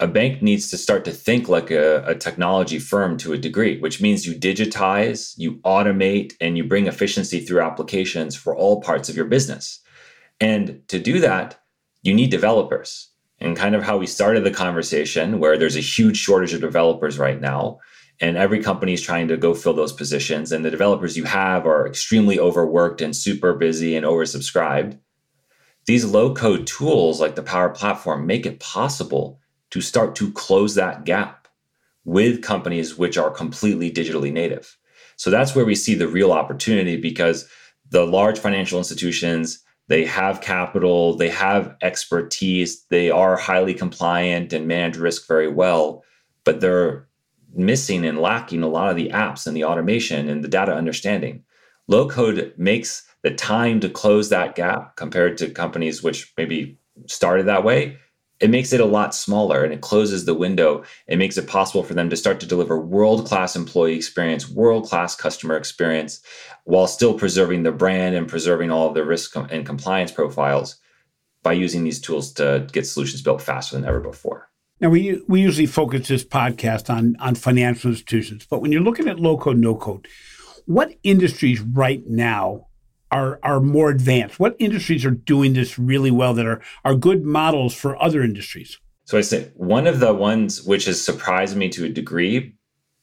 a 0.03 0.09
bank 0.09 0.43
needs 0.43 0.69
to 0.69 0.77
start 0.77 1.05
to 1.05 1.13
think 1.13 1.49
like 1.49 1.71
a, 1.71 2.05
a, 2.05 2.17
technology 2.17 2.81
firm 2.81 3.17
to 3.19 3.33
a 3.33 3.39
degree, 3.39 3.79
which 3.79 4.01
means 4.01 4.27
you 4.27 4.35
digitize, 4.35 5.33
you 5.39 5.59
automate, 5.59 6.33
and 6.41 6.57
you 6.57 6.65
bring 6.65 6.89
efficiency 6.89 7.39
through 7.39 7.61
applications 7.61 8.35
for 8.35 8.57
all 8.57 8.83
parts 8.83 9.09
of 9.09 9.15
your 9.15 9.27
business. 9.27 9.79
And 10.41 10.83
to 10.89 10.99
do 10.99 11.21
that, 11.21 11.61
you 12.03 12.15
need 12.15 12.31
developers. 12.31 13.11
And 13.39 13.57
kind 13.57 13.77
of 13.77 13.85
how 13.85 13.97
we 13.97 14.09
started 14.09 14.43
the 14.43 14.51
conversation, 14.51 15.39
where 15.39 15.57
there's 15.57 15.77
a 15.77 15.81
huge 15.81 16.17
shortage 16.17 16.53
of 16.53 16.61
developers 16.61 17.17
right 17.17 17.41
now, 17.41 17.79
and 18.21 18.37
every 18.37 18.61
company 18.61 18.95
is 18.95 19.03
trying 19.03 19.29
to 19.29 19.37
go 19.37 19.55
fill 19.55 19.75
those 19.75 19.93
positions, 19.93 20.51
and 20.51 20.65
the 20.65 20.71
developers 20.71 21.17
you 21.17 21.25
have 21.25 21.65
are 21.65 21.87
extremely 21.87 22.41
overworked 22.41 23.01
and 23.01 23.15
super 23.15 23.55
busy 23.55 23.95
and 23.95 24.05
oversubscribed. 24.05 24.99
These 25.87 26.05
low 26.05 26.35
code 26.35 26.67
tools 26.67 27.21
like 27.21 27.37
the 27.37 27.43
Power 27.43 27.69
Platform 27.69 28.27
make 28.27 28.47
it 28.47 28.59
possible 28.59 29.39
to 29.73 29.81
start 29.81 30.15
to 30.17 30.31
close 30.33 30.75
that 30.77 31.05
gap 31.05 31.49
with 32.05 32.43
companies 32.43 32.97
which 32.97 33.19
are 33.19 33.31
completely 33.31 33.91
digitally 33.91 34.33
native. 34.33 34.77
So 35.17 35.31
that's 35.31 35.55
where 35.55 35.65
we 35.65 35.75
see 35.75 35.95
the 35.95 36.09
real 36.09 36.33
opportunity 36.33 36.97
because 36.97 37.49
the 37.91 38.07
large 38.07 38.39
financial 38.39 38.79
institutions 38.79 39.63
they 39.89 40.05
have 40.05 40.41
capital, 40.41 41.17
they 41.17 41.29
have 41.29 41.77
expertise, 41.83 42.85
they 42.89 43.11
are 43.11 43.37
highly 43.37 43.75
compliant 43.75 44.53
and 44.53 44.67
manage 44.67 44.97
risk 44.97 45.27
very 45.27 45.49
well, 45.49 46.05
but 46.45 46.61
they're 46.61 47.09
missing 47.53 48.07
and 48.07 48.21
lacking 48.21 48.63
a 48.63 48.69
lot 48.69 48.91
of 48.91 48.97
the 48.97 49.11
apps 49.11 49.47
and 49.47 49.57
the 49.57 49.65
automation 49.65 50.29
and 50.29 50.43
the 50.43 50.49
data 50.49 50.73
understanding. 50.73 51.43
Low 51.89 52.09
code 52.09 52.55
makes 52.57 53.05
the 53.23 53.35
time 53.35 53.81
to 53.81 53.89
close 53.89 54.31
that 54.31 54.55
gap 54.55 54.97
compared 54.97 55.37
to 55.39 55.51
companies 55.51 56.03
which 56.03 56.33
maybe 56.39 56.79
started 57.07 57.47
that 57.47 57.65
way 57.65 57.99
it 58.43 58.51
makes 58.51 58.73
it 58.73 58.81
a 58.81 58.85
lot 58.85 59.15
smaller 59.15 59.63
and 59.63 59.73
it 59.73 59.81
closes 59.81 60.25
the 60.25 60.35
window. 60.35 60.83
It 61.07 61.17
makes 61.17 61.39
it 61.39 61.47
possible 61.47 61.85
for 61.85 61.95
them 61.95 62.11
to 62.11 62.17
start 62.17 62.41
to 62.41 62.47
deliver 62.47 62.79
world 62.79 63.25
class 63.25 63.55
employee 63.55 63.95
experience, 63.95 64.51
world 64.51 64.89
class 64.89 65.15
customer 65.15 65.57
experience, 65.57 66.21
while 66.65 66.89
still 66.89 67.15
preserving 67.15 67.63
the 67.63 67.71
brand 67.71 68.17
and 68.17 68.27
preserving 68.27 68.73
all 68.73 68.89
of 68.89 68.95
the 68.95 69.05
risk 69.05 69.37
and 69.37 69.65
compliance 69.65 70.11
profiles 70.11 70.77
by 71.45 71.53
using 71.53 71.85
these 71.85 72.01
tools 72.01 72.33
to 72.33 72.67
get 72.73 72.85
solutions 72.85 73.23
built 73.23 73.41
faster 73.41 73.77
than 73.77 73.85
ever 73.85 74.01
before. 74.01 74.49
Now 74.81 74.89
we 74.89 75.23
we 75.29 75.41
usually 75.41 75.67
focus 75.67 76.09
this 76.09 76.25
podcast 76.25 76.91
on 76.91 77.15
on 77.21 77.37
financial 77.37 77.93
institutions, 77.93 78.45
but 78.51 78.61
when 78.61 78.73
you're 78.73 78.83
looking 78.83 79.09
at 79.09 79.21
low 79.21 79.37
code, 79.37 79.59
no 79.59 79.77
code, 79.77 80.09
what 80.67 80.93
industries 81.05 81.61
right 81.61 82.03
now 82.09 82.67
are 83.13 83.39
are 83.43 83.61
more 83.61 83.91
advanced? 83.91 84.41
What 84.41 84.57
industries 84.59 85.05
are 85.05 85.11
doing 85.11 85.53
this 85.53 85.79
really 85.79 86.11
well 86.11 86.35
that 86.35 86.47
are 86.47 86.61
are 86.85 86.95
good 86.95 87.25
models 87.25 87.75
for 87.75 88.03
other 88.03 88.23
industries? 88.23 88.79
So 89.05 89.19
I 89.19 89.21
say 89.21 89.51
one 89.55 89.87
of 89.87 90.01
the 90.01 90.15
ones 90.15 90.63
which 90.63 90.87
has 90.87 91.03
surprised 91.03 91.57
me 91.57 91.69
to 91.71 91.85
a 91.85 91.89
degree, 91.89 92.57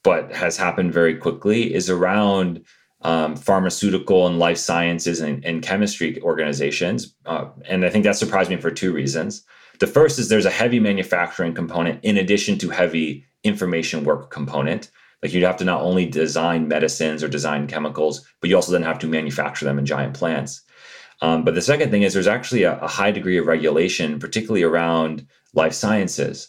but 0.03 0.31
has 0.33 0.57
happened 0.57 0.93
very 0.93 1.15
quickly, 1.15 1.73
is 1.73 1.89
around 1.89 2.65
um, 3.01 3.35
pharmaceutical 3.35 4.27
and 4.27 4.39
life 4.39 4.57
sciences 4.57 5.21
and, 5.21 5.45
and 5.45 5.61
chemistry 5.61 6.21
organizations. 6.21 7.15
Uh, 7.25 7.45
and 7.65 7.85
I 7.85 7.89
think 7.89 8.03
that 8.03 8.17
surprised 8.17 8.49
me 8.49 8.57
for 8.57 8.71
two 8.71 8.91
reasons. 8.91 9.43
The 9.79 9.87
first 9.87 10.19
is 10.19 10.27
there's 10.27 10.45
a 10.45 10.49
heavy 10.49 10.79
manufacturing 10.79 11.53
component 11.53 12.03
in 12.03 12.17
addition 12.17 12.57
to 12.59 12.69
heavy 12.69 13.25
information 13.43 14.03
work 14.03 14.31
component. 14.31 14.91
Like 15.21 15.33
you'd 15.33 15.43
have 15.43 15.57
to 15.57 15.65
not 15.65 15.81
only 15.81 16.05
design 16.05 16.67
medicines 16.67 17.23
or 17.23 17.27
design 17.27 17.67
chemicals, 17.67 18.25
but 18.39 18.49
you 18.49 18.55
also 18.55 18.71
then 18.71 18.83
have 18.83 18.99
to 18.99 19.07
manufacture 19.07 19.65
them 19.65 19.79
in 19.79 19.85
giant 19.85 20.13
plants. 20.13 20.61
Um, 21.21 21.43
but 21.43 21.55
the 21.55 21.61
second 21.61 21.91
thing 21.91 22.03
is 22.03 22.13
there's 22.13 22.27
actually 22.27 22.63
a, 22.63 22.79
a 22.79 22.87
high 22.87 23.11
degree 23.11 23.37
of 23.37 23.45
regulation, 23.45 24.19
particularly 24.19 24.63
around 24.63 25.27
life 25.53 25.73
sciences. 25.73 26.47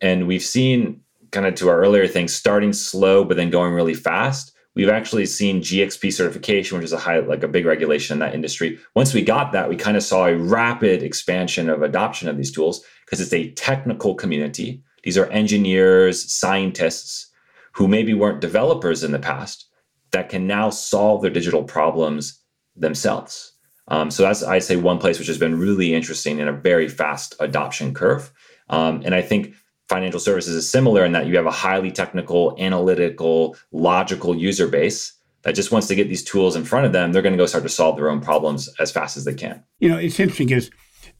And 0.00 0.26
we've 0.26 0.42
seen 0.42 1.00
kind 1.32 1.46
of 1.46 1.54
to 1.56 1.68
our 1.68 1.80
earlier 1.80 2.06
things 2.06 2.34
starting 2.34 2.72
slow, 2.72 3.24
but 3.24 3.36
then 3.36 3.50
going 3.50 3.72
really 3.72 3.94
fast. 3.94 4.52
We've 4.74 4.90
actually 4.90 5.26
seen 5.26 5.62
GXP 5.62 6.12
certification, 6.12 6.76
which 6.76 6.84
is 6.84 6.92
a 6.92 6.98
high, 6.98 7.18
like 7.20 7.42
a 7.42 7.48
big 7.48 7.64
regulation 7.64 8.14
in 8.14 8.18
that 8.20 8.34
industry. 8.34 8.78
Once 8.94 9.14
we 9.14 9.22
got 9.22 9.52
that, 9.52 9.68
we 9.68 9.74
kind 9.74 9.96
of 9.96 10.02
saw 10.02 10.26
a 10.26 10.36
rapid 10.36 11.02
expansion 11.02 11.70
of 11.70 11.82
adoption 11.82 12.28
of 12.28 12.36
these 12.36 12.52
tools 12.52 12.84
because 13.04 13.20
it's 13.20 13.32
a 13.32 13.50
technical 13.52 14.14
community. 14.14 14.82
These 15.02 15.16
are 15.16 15.26
engineers, 15.30 16.30
scientists 16.30 17.30
who 17.76 17.86
maybe 17.86 18.14
weren't 18.14 18.40
developers 18.40 19.04
in 19.04 19.12
the 19.12 19.18
past 19.18 19.68
that 20.12 20.28
can 20.30 20.46
now 20.46 20.70
solve 20.70 21.20
their 21.20 21.30
digital 21.30 21.62
problems 21.62 22.42
themselves. 22.74 23.52
Um, 23.88 24.10
so 24.10 24.22
that's 24.22 24.42
I'd 24.42 24.64
say 24.64 24.76
one 24.76 24.98
place 24.98 25.18
which 25.18 25.28
has 25.28 25.38
been 25.38 25.58
really 25.58 25.94
interesting 25.94 26.38
in 26.38 26.48
a 26.48 26.52
very 26.52 26.88
fast 26.88 27.34
adoption 27.38 27.92
curve. 27.92 28.32
Um, 28.70 29.02
and 29.04 29.14
I 29.14 29.22
think 29.22 29.54
financial 29.88 30.18
services 30.18 30.56
is 30.56 30.68
similar 30.68 31.04
in 31.04 31.12
that 31.12 31.26
you 31.26 31.36
have 31.36 31.46
a 31.46 31.50
highly 31.50 31.92
technical, 31.92 32.56
analytical, 32.58 33.56
logical 33.72 34.34
user 34.34 34.66
base 34.66 35.12
that 35.42 35.54
just 35.54 35.70
wants 35.70 35.86
to 35.88 35.94
get 35.94 36.08
these 36.08 36.24
tools 36.24 36.56
in 36.56 36.64
front 36.64 36.86
of 36.86 36.92
them. 36.92 37.12
They're 37.12 37.22
going 37.22 37.34
to 37.34 37.38
go 37.38 37.46
start 37.46 37.62
to 37.64 37.68
solve 37.68 37.96
their 37.96 38.10
own 38.10 38.20
problems 38.20 38.68
as 38.80 38.90
fast 38.90 39.16
as 39.16 39.24
they 39.24 39.34
can. 39.34 39.62
You 39.78 39.90
know, 39.90 39.98
it's 39.98 40.18
interesting 40.18 40.48
because 40.48 40.70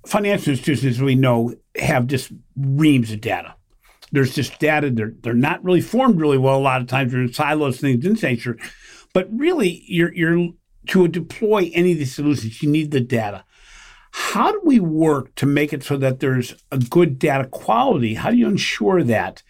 financial 0.06 0.52
institutions, 0.52 0.96
as 0.96 1.02
we 1.02 1.14
know, 1.14 1.54
have 1.78 2.06
just 2.06 2.32
reams 2.56 3.12
of 3.12 3.20
data 3.20 3.55
there's 4.12 4.34
just 4.34 4.58
data. 4.58 4.90
They're 4.90 5.14
they're 5.22 5.34
not 5.34 5.64
really 5.64 5.80
formed 5.80 6.20
really 6.20 6.38
well. 6.38 6.56
A 6.56 6.60
lot 6.60 6.80
of 6.80 6.86
times 6.86 7.12
they're 7.12 7.22
in 7.22 7.32
silos, 7.32 7.80
things 7.80 8.04
in 8.04 8.14
nature. 8.14 8.58
But 9.12 9.28
really, 9.32 9.84
you're 9.86 10.14
you're 10.14 10.50
to 10.88 11.08
deploy 11.08 11.70
any 11.74 11.92
of 11.92 11.98
these 11.98 12.14
solutions, 12.14 12.62
you 12.62 12.70
need 12.70 12.90
the 12.90 13.00
data. 13.00 13.44
How 14.12 14.50
do 14.52 14.60
we 14.64 14.80
work 14.80 15.34
to 15.36 15.46
make 15.46 15.72
it 15.72 15.82
so 15.82 15.96
that 15.98 16.20
there's 16.20 16.54
a 16.72 16.78
good 16.78 17.18
data 17.18 17.46
quality? 17.46 18.14
How 18.14 18.30
do 18.30 18.36
you 18.36 18.48
ensure 18.48 19.02
that 19.02 19.42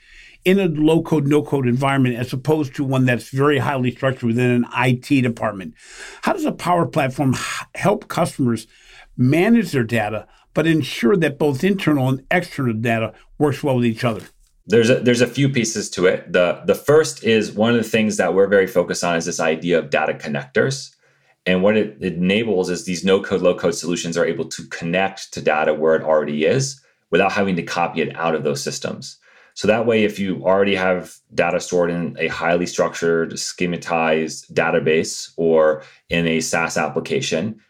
in 0.44 0.58
a 0.58 0.66
low 0.66 1.02
code, 1.02 1.26
no 1.26 1.42
code 1.42 1.68
environment 1.68 2.16
as 2.16 2.32
opposed 2.32 2.74
to 2.76 2.84
one 2.84 3.04
that's 3.04 3.30
very 3.30 3.58
highly 3.58 3.92
structured 3.92 4.24
within 4.24 4.50
an 4.50 4.66
IT 4.76 5.22
department? 5.22 5.74
How 6.22 6.32
does 6.32 6.44
a 6.44 6.52
power 6.52 6.86
platform 6.86 7.34
help 7.74 8.08
customers 8.08 8.66
manage 9.16 9.70
their 9.72 9.84
data, 9.84 10.26
but 10.52 10.66
ensure 10.66 11.16
that 11.16 11.38
both 11.38 11.62
internal 11.62 12.08
and 12.08 12.24
external 12.30 12.74
data 12.74 13.14
works 13.38 13.62
well 13.62 13.76
with 13.76 13.84
each 13.84 14.04
other? 14.04 14.22
There's 14.66 14.90
a, 14.90 15.00
there's 15.00 15.20
a 15.20 15.26
few 15.26 15.48
pieces 15.48 15.88
to 15.90 16.06
it. 16.06 16.32
The 16.32 16.62
the 16.64 16.74
first 16.74 17.22
is 17.24 17.52
one 17.52 17.70
of 17.70 17.82
the 17.82 17.88
things 17.88 18.16
that 18.16 18.34
we're 18.34 18.48
very 18.48 18.66
focused 18.66 19.04
on 19.04 19.16
is 19.16 19.24
this 19.24 19.40
idea 19.40 19.78
of 19.78 19.90
data 19.90 20.14
connectors. 20.14 20.92
And 21.48 21.62
what 21.62 21.76
it, 21.76 22.02
enables 22.02 22.70
is 22.70 22.84
these 22.84 23.04
no 23.04 23.22
code, 23.22 23.40
low 23.40 23.54
code 23.54 23.76
solutions 23.76 24.16
are 24.16 24.26
able 24.26 24.46
to 24.46 24.66
connect 24.66 25.32
to 25.32 25.40
data 25.40 25.72
where 25.72 25.94
it 25.94 26.02
already 26.02 26.44
is 26.44 26.80
without 27.10 27.30
having 27.30 27.54
to 27.54 27.62
copy 27.62 28.02
it 28.02 28.16
out 28.16 28.34
of 28.34 28.42
those 28.42 28.60
systems. 28.60 29.18
So 29.54 29.68
that 29.68 29.86
way, 29.86 30.02
if 30.02 30.18
you 30.18 30.44
already 30.44 30.74
have 30.74 31.14
data 31.32 31.60
stored 31.60 31.90
in 31.90 32.16
a 32.18 32.26
highly 32.26 32.66
structured, 32.66 33.34
schematized 33.34 34.52
database 34.52 35.32
or 35.36 35.84
in 36.10 36.26
a 36.26 36.40
SaaS 36.40 36.76
application, 36.76 37.60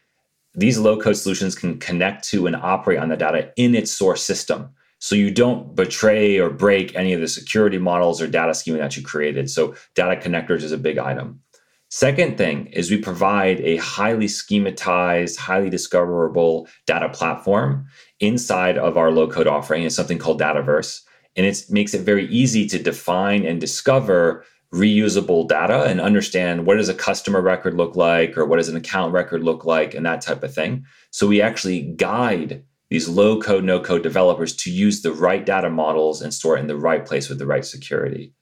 these 0.55 0.79
low 0.79 0.99
code 0.99 1.19
solutions 1.19 1.55
can 1.55 1.79
connect 1.79 2.25
to 2.31 2.47
and 2.47 2.57
operate 2.57 2.99
on 2.99 3.11
the 3.11 3.17
data 3.17 3.53
in 3.57 3.75
its 3.75 3.91
source 3.91 4.25
system 4.25 4.71
so 4.99 5.15
you 5.15 5.31
don't 5.31 5.75
betray 5.75 6.39
or 6.39 6.51
break 6.51 6.95
any 6.95 7.13
of 7.13 7.21
the 7.21 7.29
security 7.29 7.79
models 7.79 8.21
or 8.21 8.27
data 8.27 8.55
schema 8.55 8.79
that 8.79 8.97
you 8.97 9.03
created. 9.03 9.51
So 9.51 9.75
data 9.95 10.21
connectors 10.21 10.63
is 10.63 10.73
a 10.73 10.79
big 10.79 10.99
item. 10.99 11.41
Second 11.89 12.37
thing 12.37 12.67
is 12.67 12.91
we 12.91 12.99
provide 12.99 13.61
a 13.61 13.77
highly 13.77 14.27
schematized, 14.27 15.37
highly 15.37 15.71
discoverable 15.71 16.69
data 16.87 17.09
platform 17.09 17.87
inside 18.19 18.77
of 18.77 18.97
our 18.97 19.13
low 19.13 19.29
code 19.29 19.47
offering. 19.47 19.85
It's 19.85 19.95
something 19.95 20.19
called 20.19 20.41
Dataverse. 20.41 21.03
And 21.37 21.47
it 21.47 21.65
makes 21.71 21.95
it 21.95 22.01
very 22.01 22.27
easy 22.29 22.67
to 22.67 22.83
define 22.83 23.45
and 23.45 23.61
discover 23.61 24.45
reusable 24.75 25.47
data 25.47 25.85
and 25.85 26.01
understand 26.01 26.67
what 26.67 26.77
does 26.77 26.89
a 26.89 26.95
customer 26.95 27.41
record 27.41 27.75
look 27.75 27.95
like 27.95 28.37
or 28.37 28.45
what 28.45 28.57
does 28.57 28.69
an 28.69 28.77
account 28.77 29.13
record 29.13 29.45
look 29.45 29.65
like 29.65 29.95
and 29.95 30.05
that 30.05 30.21
type 30.23 30.43
of 30.43 30.53
thing. 30.53 30.85
So 31.11 31.27
we 31.27 31.41
actually 31.41 31.83
guide 31.83 32.65
these 32.90 33.09
low 33.09 33.40
code, 33.40 33.64
no 33.64 33.81
code 33.81 34.03
developers 34.03 34.55
to 34.57 34.70
use 34.70 35.03
the 35.03 35.12
right 35.12 35.44
data 35.44 35.70
models 35.70 36.22
and 36.22 36.33
store 36.33 36.57
it 36.57 36.61
in 36.61 36.66
the 36.68 36.77
right 36.77 37.05
place 37.05 37.29
with 37.29 37.38
the 37.38 37.46
right 37.46 37.64
security. 37.64 38.33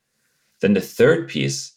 Then 0.61 0.75
the 0.75 0.81
third 0.81 1.29
piece 1.29 1.73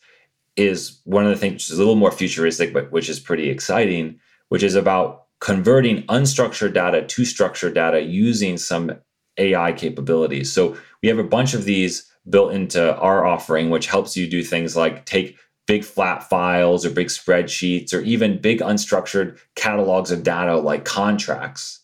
is 0.55 0.99
one 1.05 1.25
of 1.25 1.29
the 1.29 1.37
things 1.37 1.53
which 1.53 1.71
is 1.71 1.77
a 1.77 1.77
little 1.77 1.95
more 1.95 2.11
futuristic, 2.11 2.73
but 2.73 2.91
which 2.91 3.09
is 3.09 3.19
pretty 3.19 3.49
exciting, 3.49 4.19
which 4.49 4.63
is 4.63 4.75
about 4.75 5.25
converting 5.39 6.03
unstructured 6.03 6.73
data 6.73 7.05
to 7.05 7.25
structured 7.25 7.75
data 7.75 8.01
using 8.01 8.57
some 8.57 8.91
AI 9.37 9.71
capabilities. 9.71 10.51
So 10.51 10.75
we 11.01 11.09
have 11.09 11.19
a 11.19 11.23
bunch 11.23 11.53
of 11.53 11.63
these 11.63 12.11
built 12.29 12.53
into 12.53 12.95
our 12.97 13.25
offering, 13.25 13.69
which 13.69 13.87
helps 13.87 14.17
you 14.17 14.27
do 14.27 14.43
things 14.43 14.75
like 14.75 15.05
take 15.05 15.37
big 15.67 15.83
flat 15.83 16.27
files 16.27 16.85
or 16.85 16.89
big 16.89 17.07
spreadsheets 17.07 17.93
or 17.93 17.99
even 18.01 18.41
big 18.41 18.59
unstructured 18.59 19.37
catalogs 19.55 20.11
of 20.11 20.23
data 20.23 20.57
like 20.57 20.85
contracts 20.85 21.81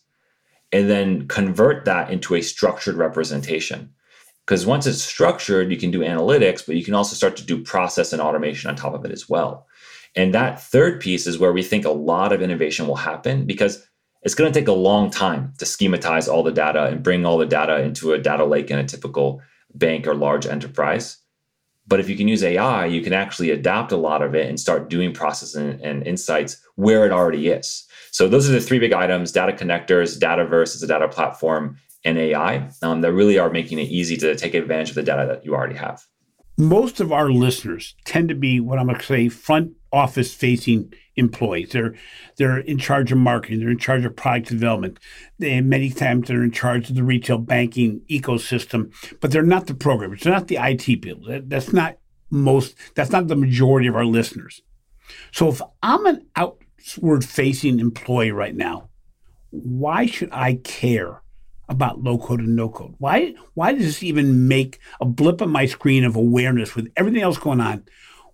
and 0.74 0.90
then 0.90 1.28
convert 1.28 1.84
that 1.84 2.10
into 2.10 2.34
a 2.34 2.42
structured 2.42 2.96
representation. 2.96 3.94
Because 4.44 4.66
once 4.66 4.88
it's 4.88 5.00
structured, 5.00 5.70
you 5.70 5.76
can 5.76 5.92
do 5.92 6.00
analytics, 6.00 6.66
but 6.66 6.74
you 6.74 6.84
can 6.84 6.94
also 6.94 7.14
start 7.14 7.36
to 7.36 7.46
do 7.46 7.62
process 7.62 8.12
and 8.12 8.20
automation 8.20 8.68
on 8.68 8.74
top 8.74 8.92
of 8.92 9.04
it 9.04 9.12
as 9.12 9.28
well. 9.28 9.68
And 10.16 10.34
that 10.34 10.60
third 10.60 11.00
piece 11.00 11.28
is 11.28 11.38
where 11.38 11.52
we 11.52 11.62
think 11.62 11.84
a 11.84 11.90
lot 11.90 12.32
of 12.32 12.42
innovation 12.42 12.88
will 12.88 12.96
happen 12.96 13.46
because 13.46 13.86
it's 14.22 14.34
going 14.34 14.52
to 14.52 14.58
take 14.58 14.66
a 14.66 14.72
long 14.72 15.10
time 15.10 15.52
to 15.58 15.64
schematize 15.64 16.26
all 16.26 16.42
the 16.42 16.50
data 16.50 16.86
and 16.86 17.04
bring 17.04 17.24
all 17.24 17.38
the 17.38 17.46
data 17.46 17.80
into 17.80 18.12
a 18.12 18.18
data 18.18 18.44
lake 18.44 18.68
in 18.68 18.78
a 18.78 18.84
typical 18.84 19.40
bank 19.76 20.08
or 20.08 20.14
large 20.14 20.44
enterprise. 20.44 21.18
But 21.86 22.00
if 22.00 22.08
you 22.08 22.16
can 22.16 22.26
use 22.26 22.42
AI, 22.42 22.86
you 22.86 23.00
can 23.00 23.12
actually 23.12 23.50
adapt 23.50 23.92
a 23.92 23.96
lot 23.96 24.22
of 24.22 24.34
it 24.34 24.48
and 24.48 24.58
start 24.58 24.90
doing 24.90 25.12
process 25.12 25.54
and, 25.54 25.80
and 25.82 26.04
insights 26.04 26.60
where 26.74 27.06
it 27.06 27.12
already 27.12 27.48
is. 27.48 27.86
So 28.14 28.28
those 28.28 28.48
are 28.48 28.52
the 28.52 28.60
three 28.60 28.78
big 28.78 28.92
items: 28.92 29.32
data 29.32 29.52
connectors, 29.52 30.20
Dataverse 30.20 30.76
is 30.76 30.82
a 30.84 30.86
data 30.86 31.08
platform, 31.08 31.78
and 32.04 32.16
AI 32.16 32.70
um, 32.80 33.00
that 33.00 33.12
really 33.12 33.40
are 33.40 33.50
making 33.50 33.80
it 33.80 33.88
easy 33.88 34.16
to 34.18 34.36
take 34.36 34.54
advantage 34.54 34.90
of 34.90 34.94
the 34.94 35.02
data 35.02 35.26
that 35.26 35.44
you 35.44 35.52
already 35.52 35.74
have. 35.74 36.00
Most 36.56 37.00
of 37.00 37.10
our 37.10 37.28
listeners 37.28 37.96
tend 38.04 38.28
to 38.28 38.36
be 38.36 38.60
what 38.60 38.78
I'm 38.78 38.86
going 38.86 39.00
to 39.00 39.04
say 39.04 39.28
front 39.28 39.72
office 39.92 40.32
facing 40.32 40.94
employees. 41.16 41.70
They're 41.72 41.96
they're 42.36 42.58
in 42.58 42.78
charge 42.78 43.10
of 43.10 43.18
marketing. 43.18 43.58
They're 43.58 43.70
in 43.70 43.78
charge 43.78 44.04
of 44.04 44.14
product 44.14 44.48
development. 44.48 45.00
They 45.40 45.60
many 45.60 45.90
times 45.90 46.28
they're 46.28 46.44
in 46.44 46.52
charge 46.52 46.90
of 46.90 46.94
the 46.94 47.02
retail 47.02 47.38
banking 47.38 48.02
ecosystem, 48.08 48.92
but 49.20 49.32
they're 49.32 49.42
not 49.42 49.66
the 49.66 49.74
programmers. 49.74 50.22
They're 50.22 50.32
not 50.32 50.46
the 50.46 50.58
IT 50.60 51.02
people. 51.02 51.26
That, 51.26 51.50
that's 51.50 51.72
not 51.72 51.98
most. 52.30 52.76
That's 52.94 53.10
not 53.10 53.26
the 53.26 53.34
majority 53.34 53.88
of 53.88 53.96
our 53.96 54.06
listeners. 54.06 54.62
So 55.32 55.48
if 55.48 55.60
I'm 55.82 56.06
an 56.06 56.28
out 56.36 56.63
outward 56.84 57.24
facing 57.24 57.80
employee 57.80 58.30
right 58.30 58.54
now, 58.54 58.88
why 59.50 60.06
should 60.06 60.30
I 60.32 60.54
care 60.64 61.22
about 61.68 62.02
low 62.02 62.18
code 62.18 62.40
and 62.40 62.56
no 62.56 62.68
code? 62.68 62.94
Why 62.98 63.34
why 63.54 63.72
does 63.72 63.84
this 63.84 64.02
even 64.02 64.48
make 64.48 64.78
a 65.00 65.04
blip 65.04 65.40
on 65.40 65.50
my 65.50 65.66
screen 65.66 66.04
of 66.04 66.16
awareness 66.16 66.74
with 66.74 66.92
everything 66.96 67.22
else 67.22 67.38
going 67.38 67.60
on? 67.60 67.84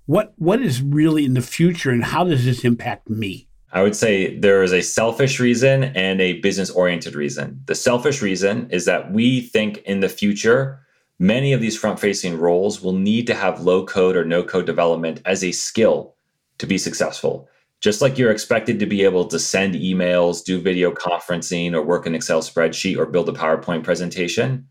What 0.07 0.33
what 0.37 0.61
is 0.61 0.83
really 0.83 1.25
in 1.25 1.35
the 1.35 1.43
future 1.43 1.91
and 1.91 2.05
how 2.05 2.25
does 2.25 2.45
this 2.45 2.65
impact 2.65 3.09
me? 3.09 3.47
I 3.73 3.83
would 3.83 3.95
say 3.95 4.37
there 4.37 4.65
is 4.65 4.73
a 4.73 4.83
selfish 4.83 5.39
reason 5.39 5.85
and 5.85 6.21
a 6.21 6.41
business 6.41 6.71
oriented 6.71 7.15
reason. 7.15 7.63
The 7.67 7.77
selfish 7.77 8.21
reason 8.21 8.69
is 8.71 8.85
that 8.87 9.13
we 9.13 9.43
think 9.43 9.79
in 9.83 10.01
the 10.01 10.09
future, 10.09 10.81
many 11.21 11.53
of 11.53 11.61
these 11.61 11.79
front 11.79 12.01
facing 12.01 12.37
roles 12.37 12.83
will 12.83 12.95
need 12.95 13.29
to 13.29 13.35
have 13.35 13.61
low 13.61 13.87
code 13.87 14.17
or 14.17 14.25
no 14.25 14.43
code 14.43 14.67
development 14.67 15.23
as 15.25 15.45
a 15.45 15.53
skill 15.53 16.17
to 16.59 16.67
be 16.67 16.79
successful. 16.79 17.49
Just 17.81 18.03
like 18.03 18.19
you're 18.19 18.31
expected 18.31 18.79
to 18.79 18.87
be 18.87 19.05
able 19.05 19.25
to 19.27 19.39
send 19.39 19.75
emails, 19.75 20.45
do 20.45 20.61
video 20.61 20.91
conferencing, 20.91 21.73
or 21.73 21.83
work 21.83 22.07
an 22.07 22.15
Excel 22.15 22.43
spreadsheet 22.43 22.99
or 22.99 23.07
build 23.07 23.29
a 23.29 23.33
PowerPoint 23.33 23.85
presentation, 23.85 24.69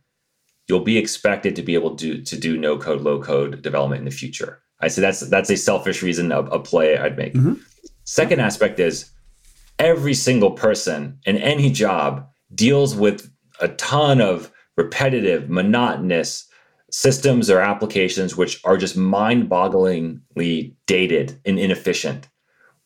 you'll 0.68 0.82
be 0.82 0.98
expected 0.98 1.56
to 1.56 1.64
be 1.64 1.74
able 1.74 1.96
to, 1.96 2.22
to 2.22 2.38
do 2.38 2.56
no 2.56 2.78
code, 2.78 3.02
low 3.02 3.20
code 3.20 3.62
development 3.64 4.00
in 4.00 4.06
the 4.06 4.12
future. 4.12 4.62
I 4.80 4.88
say 4.88 5.02
that's 5.02 5.22
that's 5.22 5.50
a 5.50 5.58
selfish 5.58 6.02
reason 6.02 6.32
of 6.32 6.48
a 6.54 6.60
play 6.60 6.98
I'd 6.98 7.18
make. 7.18 7.34
Mm-hmm. 7.34 7.56
Second 8.06 8.40
aspect 8.40 8.80
is 8.80 9.12
every 9.78 10.14
single 10.14 10.52
person 10.52 11.20
in 11.26 11.38
any 11.38 11.70
job 11.72 12.28
deals 12.54 12.96
with 12.96 13.30
a 13.60 13.68
ton 13.70 14.22
of 14.22 14.52
repetitive, 14.78 15.50
monotonous 15.50 16.48
systems 16.92 17.50
or 17.50 17.60
applications 17.60 18.36
which 18.36 18.62
are 18.64 18.78
just 18.78 18.96
mind 18.96 19.50
bogglingly 19.50 20.74
dated 20.88 21.40
and 21.46 21.60
inefficient. 21.60 22.28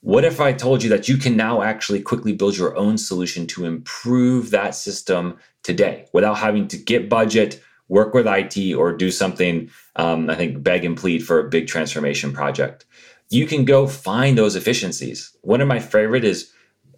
What 0.03 0.23
if 0.25 0.39
I 0.39 0.53
told 0.53 0.83
you 0.83 0.89
that 0.89 1.09
you 1.09 1.17
can 1.17 1.35
now 1.35 1.61
actually 1.61 2.01
quickly 2.01 2.33
build 2.33 2.57
your 2.57 2.75
own 2.77 2.97
solution 2.97 3.47
to 3.47 3.65
improve 3.65 4.51
that 4.51 4.75
system 4.75 5.37
today 5.63 6.05
without 6.13 6.37
having 6.37 6.67
to 6.67 6.77
get 6.77 7.09
budget, 7.09 7.61
work 7.87 8.13
with 8.13 8.27
IT, 8.27 8.75
or 8.75 8.93
do 8.95 9.11
something, 9.11 9.69
um, 9.95 10.29
I 10.29 10.35
think, 10.35 10.61
beg 10.61 10.85
and 10.85 10.95
plead 10.97 11.25
for 11.25 11.39
a 11.39 11.49
big 11.49 11.67
transformation 11.67 12.31
project? 12.33 12.85
you 13.33 13.47
can 13.47 13.65
go 13.65 13.87
find 13.87 14.37
those 14.37 14.55
efficiencies. 14.55 15.35
One 15.41 15.59
of 15.59 15.67
my 15.67 15.79
favorite 15.79 16.23
is 16.23 16.51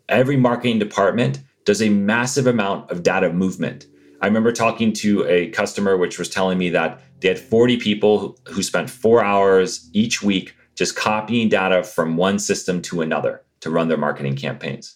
every 0.10 0.36
marketing 0.36 0.80
department 0.80 1.40
does 1.64 1.82
a 1.82 1.90
massive 1.90 2.46
amount 2.46 2.92
of 2.92 3.04
data 3.04 3.32
movement. 3.32 3.88
I 4.22 4.28
remember 4.28 4.52
talking 4.52 4.92
to 4.94 5.26
a 5.28 5.50
customer 5.52 5.98
which 5.98 6.20
was 6.20 6.30
telling 6.30 6.58
me 6.58 6.70
that 6.72 7.02
they 7.22 7.30
had 7.30 7.40
40 7.40 7.78
people 7.78 8.38
who 8.48 8.62
spent 8.62 8.90
4 8.90 9.24
hours 9.24 9.90
each 9.94 10.22
week 10.22 10.56
just 10.76 10.96
copying 10.96 11.50
data 11.50 11.84
from 11.84 12.18
one 12.18 12.40
system 12.40 12.82
to 12.84 13.02
another 13.02 13.42
to 13.62 13.70
run 13.70 13.88
their 13.88 13.98
marketing 13.98 14.36
campaigns. 14.36 14.96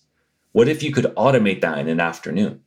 What 0.52 0.68
if 0.68 0.84
you 0.84 0.92
could 0.92 1.06
automate 1.16 1.62
that 1.62 1.78
in 1.78 1.88
an 1.88 2.00
afternoon? 2.00 2.62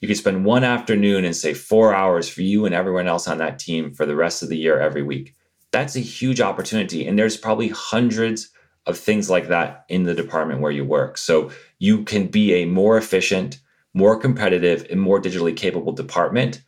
You 0.00 0.08
could 0.08 0.16
spend 0.16 0.44
one 0.44 0.64
afternoon 0.64 1.24
and 1.24 1.34
say 1.34 1.54
4 1.54 1.94
hours 1.94 2.28
for 2.28 2.42
you 2.42 2.66
and 2.66 2.74
everyone 2.74 3.06
else 3.06 3.28
on 3.28 3.38
that 3.38 3.58
team 3.58 3.92
for 3.92 4.04
the 4.04 4.16
rest 4.16 4.42
of 4.42 4.48
the 4.48 4.56
year 4.56 4.80
every 4.80 5.02
week 5.02 5.34
that's 5.72 5.96
a 5.96 6.00
huge 6.00 6.40
opportunity. 6.40 7.06
And 7.06 7.18
there's 7.18 7.36
probably 7.36 7.68
hundreds 7.68 8.50
of 8.86 8.98
things 8.98 9.28
like 9.28 9.48
that 9.48 9.84
in 9.88 10.04
the 10.04 10.14
department 10.14 10.60
where 10.60 10.70
you 10.70 10.84
work. 10.84 11.18
So 11.18 11.50
you 11.78 12.04
can 12.04 12.28
be 12.28 12.54
a 12.54 12.66
more 12.66 12.96
efficient, 12.96 13.58
more 13.94 14.18
competitive, 14.18 14.86
and 14.90 15.00
more 15.00 15.20
digitally 15.20 15.56
capable 15.56 15.92
department 15.92 16.62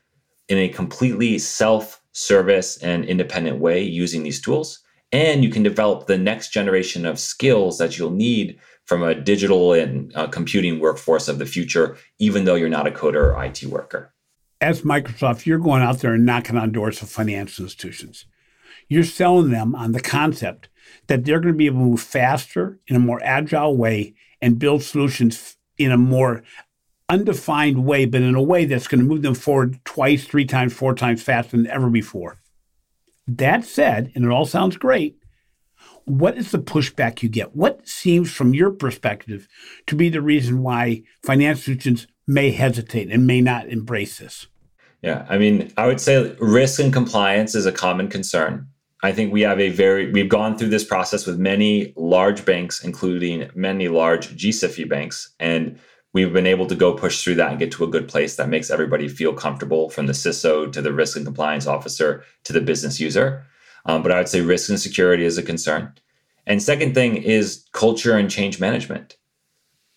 in 0.49 0.59
a 0.59 0.68
completely 0.68 1.38
self 1.38 2.01
service 2.12 2.79
and 2.79 3.05
independent 3.05 3.59
way 3.59 3.83
using 3.83 4.23
these 4.23 4.40
tools. 4.40 4.81
And 5.14 5.44
you 5.44 5.50
can 5.50 5.62
develop 5.62 6.07
the 6.07 6.18
next 6.18 6.50
generation 6.50 7.07
of 7.07 7.18
skills 7.18 7.79
that 7.79 7.96
you'll 7.98 8.11
need 8.11 8.59
from 8.85 9.03
a 9.03 9.14
digital 9.14 9.72
and 9.72 10.14
uh, 10.14 10.27
computing 10.27 10.81
workforce 10.81 11.29
of 11.29 11.38
the 11.38 11.46
future, 11.46 11.96
even 12.18 12.44
though 12.44 12.55
you're 12.55 12.68
not 12.68 12.87
a 12.87 12.90
coder 12.90 13.33
or 13.33 13.44
IT 13.44 13.64
worker. 13.64 14.12
As 14.61 14.83
Microsoft, 14.83 15.46
you're 15.46 15.59
going 15.59 15.83
out 15.83 16.00
there 16.00 16.14
and 16.14 16.27
knocking 16.27 16.57
on 16.57 16.72
doors 16.72 17.00
of 17.00 17.09
financial 17.09 17.64
institutions 17.64 18.27
you're 18.88 19.05
selling 19.05 19.50
them 19.50 19.74
on 19.74 19.92
the 19.92 20.00
concept 20.00 20.68
that 21.07 21.24
they're 21.24 21.40
going 21.40 21.55
to 21.55 21.59
be 21.59 21.66
able 21.66 21.81
to 21.81 21.85
move 21.85 22.00
faster 22.00 22.79
in 22.87 22.96
a 22.96 23.00
more 23.00 23.20
agile 23.22 23.77
way 23.77 24.14
and 24.40 24.59
build 24.59 24.83
solutions 24.83 25.57
in 25.79 25.90
a 25.90 25.96
more 25.96 26.42
undefined 27.09 27.85
way, 27.85 28.07
but 28.07 28.22
in 28.22 28.35
a 28.35 28.42
way 28.42 28.64
that's 28.64 28.88
going 28.88 29.00
to 29.00 29.07
move 29.07 29.22
them 29.22 29.35
forward 29.35 29.79
twice, 29.85 30.27
three 30.27 30.44
times, 30.44 30.72
four 30.72 30.94
times 30.94 31.22
faster 31.22 31.57
than 31.57 31.66
ever 31.66 31.90
before. 31.90 32.38
That 33.26 33.64
said, 33.64 34.12
and 34.14 34.24
it 34.24 34.30
all 34.30 34.46
sounds 34.46 34.76
great, 34.76 35.16
what 36.04 36.37
is 36.37 36.50
the 36.50 36.58
pushback 36.58 37.22
you 37.22 37.28
get? 37.28 37.56
What 37.56 37.88
seems, 37.88 38.30
from 38.32 38.54
your 38.54 38.70
perspective, 38.70 39.48
to 39.87 39.94
be 39.94 40.08
the 40.08 40.20
reason 40.20 40.62
why 40.62 41.02
financial 41.24 41.72
institutions 41.72 42.06
may 42.26 42.50
hesitate 42.50 43.10
and 43.10 43.26
may 43.26 43.40
not 43.40 43.68
embrace 43.68 44.18
this? 44.18 44.46
Yeah, 45.02 45.26
I 45.28 45.38
mean, 45.38 45.72
I 45.76 45.87
would 45.87 46.00
say 46.00 46.34
risk 46.40 46.80
and 46.80 46.92
compliance 46.92 47.54
is 47.54 47.66
a 47.66 47.72
common 47.72 48.08
concern. 48.08 48.68
I 49.02 49.12
think 49.12 49.32
we 49.32 49.42
have 49.42 49.60
a 49.60 49.68
very, 49.68 50.10
we've 50.10 50.30
gone 50.30 50.56
through 50.56 50.70
this 50.70 50.84
process 50.84 51.26
with 51.26 51.38
many 51.38 51.92
large 51.94 52.46
banks, 52.46 52.82
including 52.82 53.50
many 53.54 53.88
large 53.88 54.34
GSIFI 54.34 54.88
banks. 54.88 55.34
And 55.38 55.78
we've 56.14 56.33
been 56.33 56.46
able 56.46 56.66
to 56.66 56.74
go 56.74 56.94
push 56.94 57.22
through 57.22 57.35
that 57.35 57.50
and 57.50 57.59
get 57.59 57.72
to 57.72 57.85
a 57.85 57.88
good 57.88 58.09
place 58.09 58.37
that 58.37 58.48
makes 58.48 58.70
everybody 58.70 59.09
feel 59.09 59.35
comfortable 59.35 59.90
from 59.90 60.07
the 60.07 60.12
CISO 60.12 60.72
to 60.72 60.81
the 60.81 60.92
risk 60.92 61.16
and 61.16 61.27
compliance 61.27 61.66
officer 61.66 62.24
to 62.44 62.53
the 62.53 62.61
business 62.61 62.98
user. 62.98 63.44
Um, 63.85 64.03
but 64.03 64.12
I 64.12 64.18
would 64.18 64.29
say 64.29 64.40
risk 64.40 64.70
and 64.70 64.81
security 64.81 65.24
is 65.24 65.37
a 65.37 65.42
concern. 65.42 65.92
And 66.46 66.62
second 66.62 66.94
thing 66.94 67.16
is 67.16 67.66
culture 67.72 68.16
and 68.16 68.31
change 68.31 68.61
management. 68.61 69.16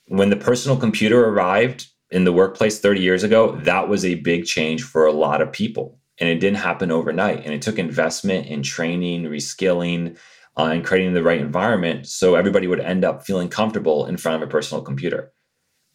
When 0.08 0.30
the 0.30 0.36
personal 0.36 0.78
computer 0.78 1.26
arrived 1.30 1.88
in 2.10 2.24
the 2.24 2.34
workplace 2.34 2.80
30 2.80 3.02
years 3.02 3.24
ago, 3.24 3.56
that 3.64 3.88
was 3.88 4.04
a 4.04 4.16
big 4.16 4.46
change 4.46 4.84
for 4.84 5.06
a 5.06 5.12
lot 5.14 5.42
of 5.42 5.52
people 5.52 6.00
and 6.20 6.30
it 6.30 6.40
didn't 6.40 6.58
happen 6.58 6.92
overnight 6.92 7.44
and 7.46 7.54
it 7.54 7.62
took 7.62 7.78
investment 7.78 8.48
in 8.48 8.64
training 8.64 9.24
reskilling 9.24 10.18
uh, 10.58 10.66
and 10.66 10.86
creating 10.86 11.14
the 11.14 11.24
right 11.24 11.42
environment 11.42 12.08
so 12.08 12.36
everybody 12.36 12.68
would 12.68 12.80
end 12.80 13.06
up 13.06 13.26
feeling 13.26 13.50
comfortable 13.50 14.06
in 14.06 14.18
front 14.18 14.42
of 14.42 14.48
a 14.48 14.52
personal 14.52 14.84
computer 14.84 15.32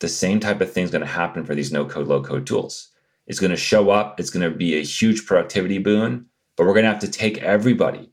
the 0.02 0.08
same 0.08 0.38
type 0.38 0.60
of 0.60 0.70
thing 0.70 0.84
is 0.84 0.90
going 0.90 1.00
to 1.00 1.06
happen 1.06 1.44
for 1.44 1.54
these 1.54 1.72
no 1.72 1.86
code 1.86 2.06
low 2.06 2.22
code 2.22 2.46
tools 2.46 2.88
it's 3.26 3.40
going 3.40 3.50
to 3.50 3.56
show 3.56 3.90
up 3.90 4.20
it's 4.20 4.30
going 4.30 4.48
to 4.48 4.56
be 4.56 4.76
a 4.76 4.84
huge 4.84 5.24
productivity 5.24 5.78
boon 5.78 6.26
but 6.56 6.66
we're 6.66 6.74
going 6.74 6.84
to 6.84 6.90
have 6.90 7.00
to 7.00 7.10
take 7.10 7.38
everybody 7.38 8.10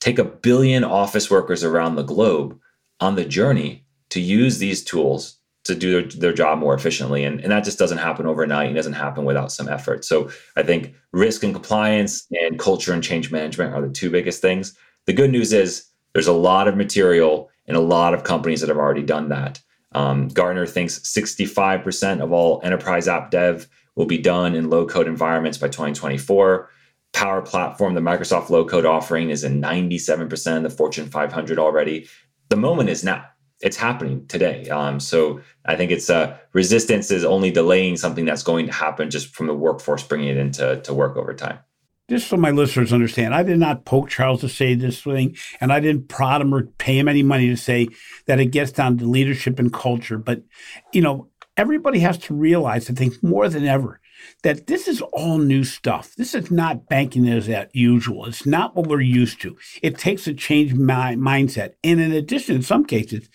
take 0.00 0.18
a 0.18 0.24
billion 0.24 0.82
office 0.82 1.30
workers 1.30 1.62
around 1.62 1.94
the 1.94 2.02
globe 2.02 2.58
on 3.00 3.14
the 3.14 3.24
journey 3.24 3.84
to 4.08 4.20
use 4.20 4.58
these 4.58 4.82
tools 4.82 5.38
to 5.64 5.74
do 5.74 5.92
their, 5.92 6.02
their 6.20 6.32
job 6.32 6.58
more 6.58 6.74
efficiently. 6.74 7.24
And, 7.24 7.40
and 7.40 7.52
that 7.52 7.64
just 7.64 7.78
doesn't 7.78 7.98
happen 7.98 8.26
overnight. 8.26 8.70
It 8.70 8.74
doesn't 8.74 8.94
happen 8.94 9.24
without 9.24 9.52
some 9.52 9.68
effort. 9.68 10.04
So 10.04 10.30
I 10.56 10.62
think 10.62 10.94
risk 11.12 11.42
and 11.44 11.54
compliance 11.54 12.26
and 12.30 12.58
culture 12.58 12.92
and 12.92 13.02
change 13.02 13.30
management 13.30 13.74
are 13.74 13.80
the 13.80 13.92
two 13.92 14.10
biggest 14.10 14.42
things. 14.42 14.76
The 15.06 15.12
good 15.12 15.30
news 15.30 15.52
is 15.52 15.86
there's 16.12 16.26
a 16.26 16.32
lot 16.32 16.68
of 16.68 16.76
material 16.76 17.48
and 17.66 17.76
a 17.76 17.80
lot 17.80 18.12
of 18.12 18.24
companies 18.24 18.60
that 18.60 18.68
have 18.68 18.78
already 18.78 19.02
done 19.02 19.28
that. 19.28 19.60
Um, 19.94 20.28
Gartner 20.28 20.66
thinks 20.66 20.98
65% 21.00 22.20
of 22.20 22.32
all 22.32 22.60
enterprise 22.62 23.08
app 23.08 23.30
dev 23.30 23.68
will 23.94 24.06
be 24.06 24.18
done 24.18 24.54
in 24.54 24.70
low 24.70 24.86
code 24.86 25.06
environments 25.06 25.58
by 25.58 25.68
2024. 25.68 26.70
Power 27.12 27.42
Platform, 27.42 27.94
the 27.94 28.00
Microsoft 28.00 28.48
low 28.48 28.64
code 28.64 28.86
offering, 28.86 29.30
is 29.30 29.44
in 29.44 29.60
97% 29.60 30.56
of 30.56 30.62
the 30.62 30.70
Fortune 30.70 31.10
500 31.10 31.58
already. 31.58 32.08
The 32.48 32.56
moment 32.56 32.88
is 32.88 33.04
now 33.04 33.26
it's 33.60 33.76
happening 33.76 34.26
today. 34.26 34.68
Um, 34.68 34.98
so 34.98 35.40
I 35.64 35.76
think 35.76 35.92
it's 35.92 36.10
uh, 36.10 36.36
resistance 36.52 37.10
is 37.10 37.24
only 37.24 37.50
delaying 37.50 37.96
something 37.96 38.24
that's 38.24 38.42
going 38.42 38.66
to 38.66 38.72
happen 38.72 39.08
just 39.08 39.34
from 39.34 39.46
the 39.46 39.54
workforce 39.54 40.02
bringing 40.02 40.28
it 40.28 40.36
into 40.36 40.80
to 40.82 40.94
work 40.94 41.16
over 41.16 41.32
time. 41.32 41.60
Just 42.12 42.28
so 42.28 42.36
my 42.36 42.50
listeners 42.50 42.92
understand, 42.92 43.34
I 43.34 43.42
did 43.42 43.58
not 43.58 43.86
poke 43.86 44.10
Charles 44.10 44.42
to 44.42 44.48
say 44.50 44.74
this 44.74 45.00
thing, 45.00 45.34
and 45.62 45.72
I 45.72 45.80
didn't 45.80 46.08
prod 46.08 46.42
him 46.42 46.54
or 46.54 46.64
pay 46.76 46.98
him 46.98 47.08
any 47.08 47.22
money 47.22 47.48
to 47.48 47.56
say 47.56 47.88
that 48.26 48.38
it 48.38 48.52
gets 48.52 48.70
down 48.70 48.98
to 48.98 49.06
leadership 49.06 49.58
and 49.58 49.72
culture. 49.72 50.18
But 50.18 50.42
you 50.92 51.00
know, 51.00 51.30
everybody 51.56 52.00
has 52.00 52.18
to 52.18 52.34
realize, 52.34 52.90
I 52.90 52.92
think, 52.92 53.22
more 53.22 53.48
than 53.48 53.64
ever, 53.64 53.98
that 54.42 54.66
this 54.66 54.88
is 54.88 55.00
all 55.00 55.38
new 55.38 55.64
stuff. 55.64 56.14
This 56.16 56.34
is 56.34 56.50
not 56.50 56.86
banking 56.86 57.26
as 57.26 57.48
usual. 57.72 58.26
It's 58.26 58.44
not 58.44 58.76
what 58.76 58.88
we're 58.88 59.00
used 59.00 59.40
to. 59.40 59.56
It 59.82 59.96
takes 59.96 60.26
a 60.26 60.34
change 60.34 60.74
mi- 60.74 61.16
mindset. 61.16 61.76
And 61.82 61.98
in 61.98 62.12
addition, 62.12 62.56
in 62.56 62.62
some 62.62 62.84
cases, 62.84 63.30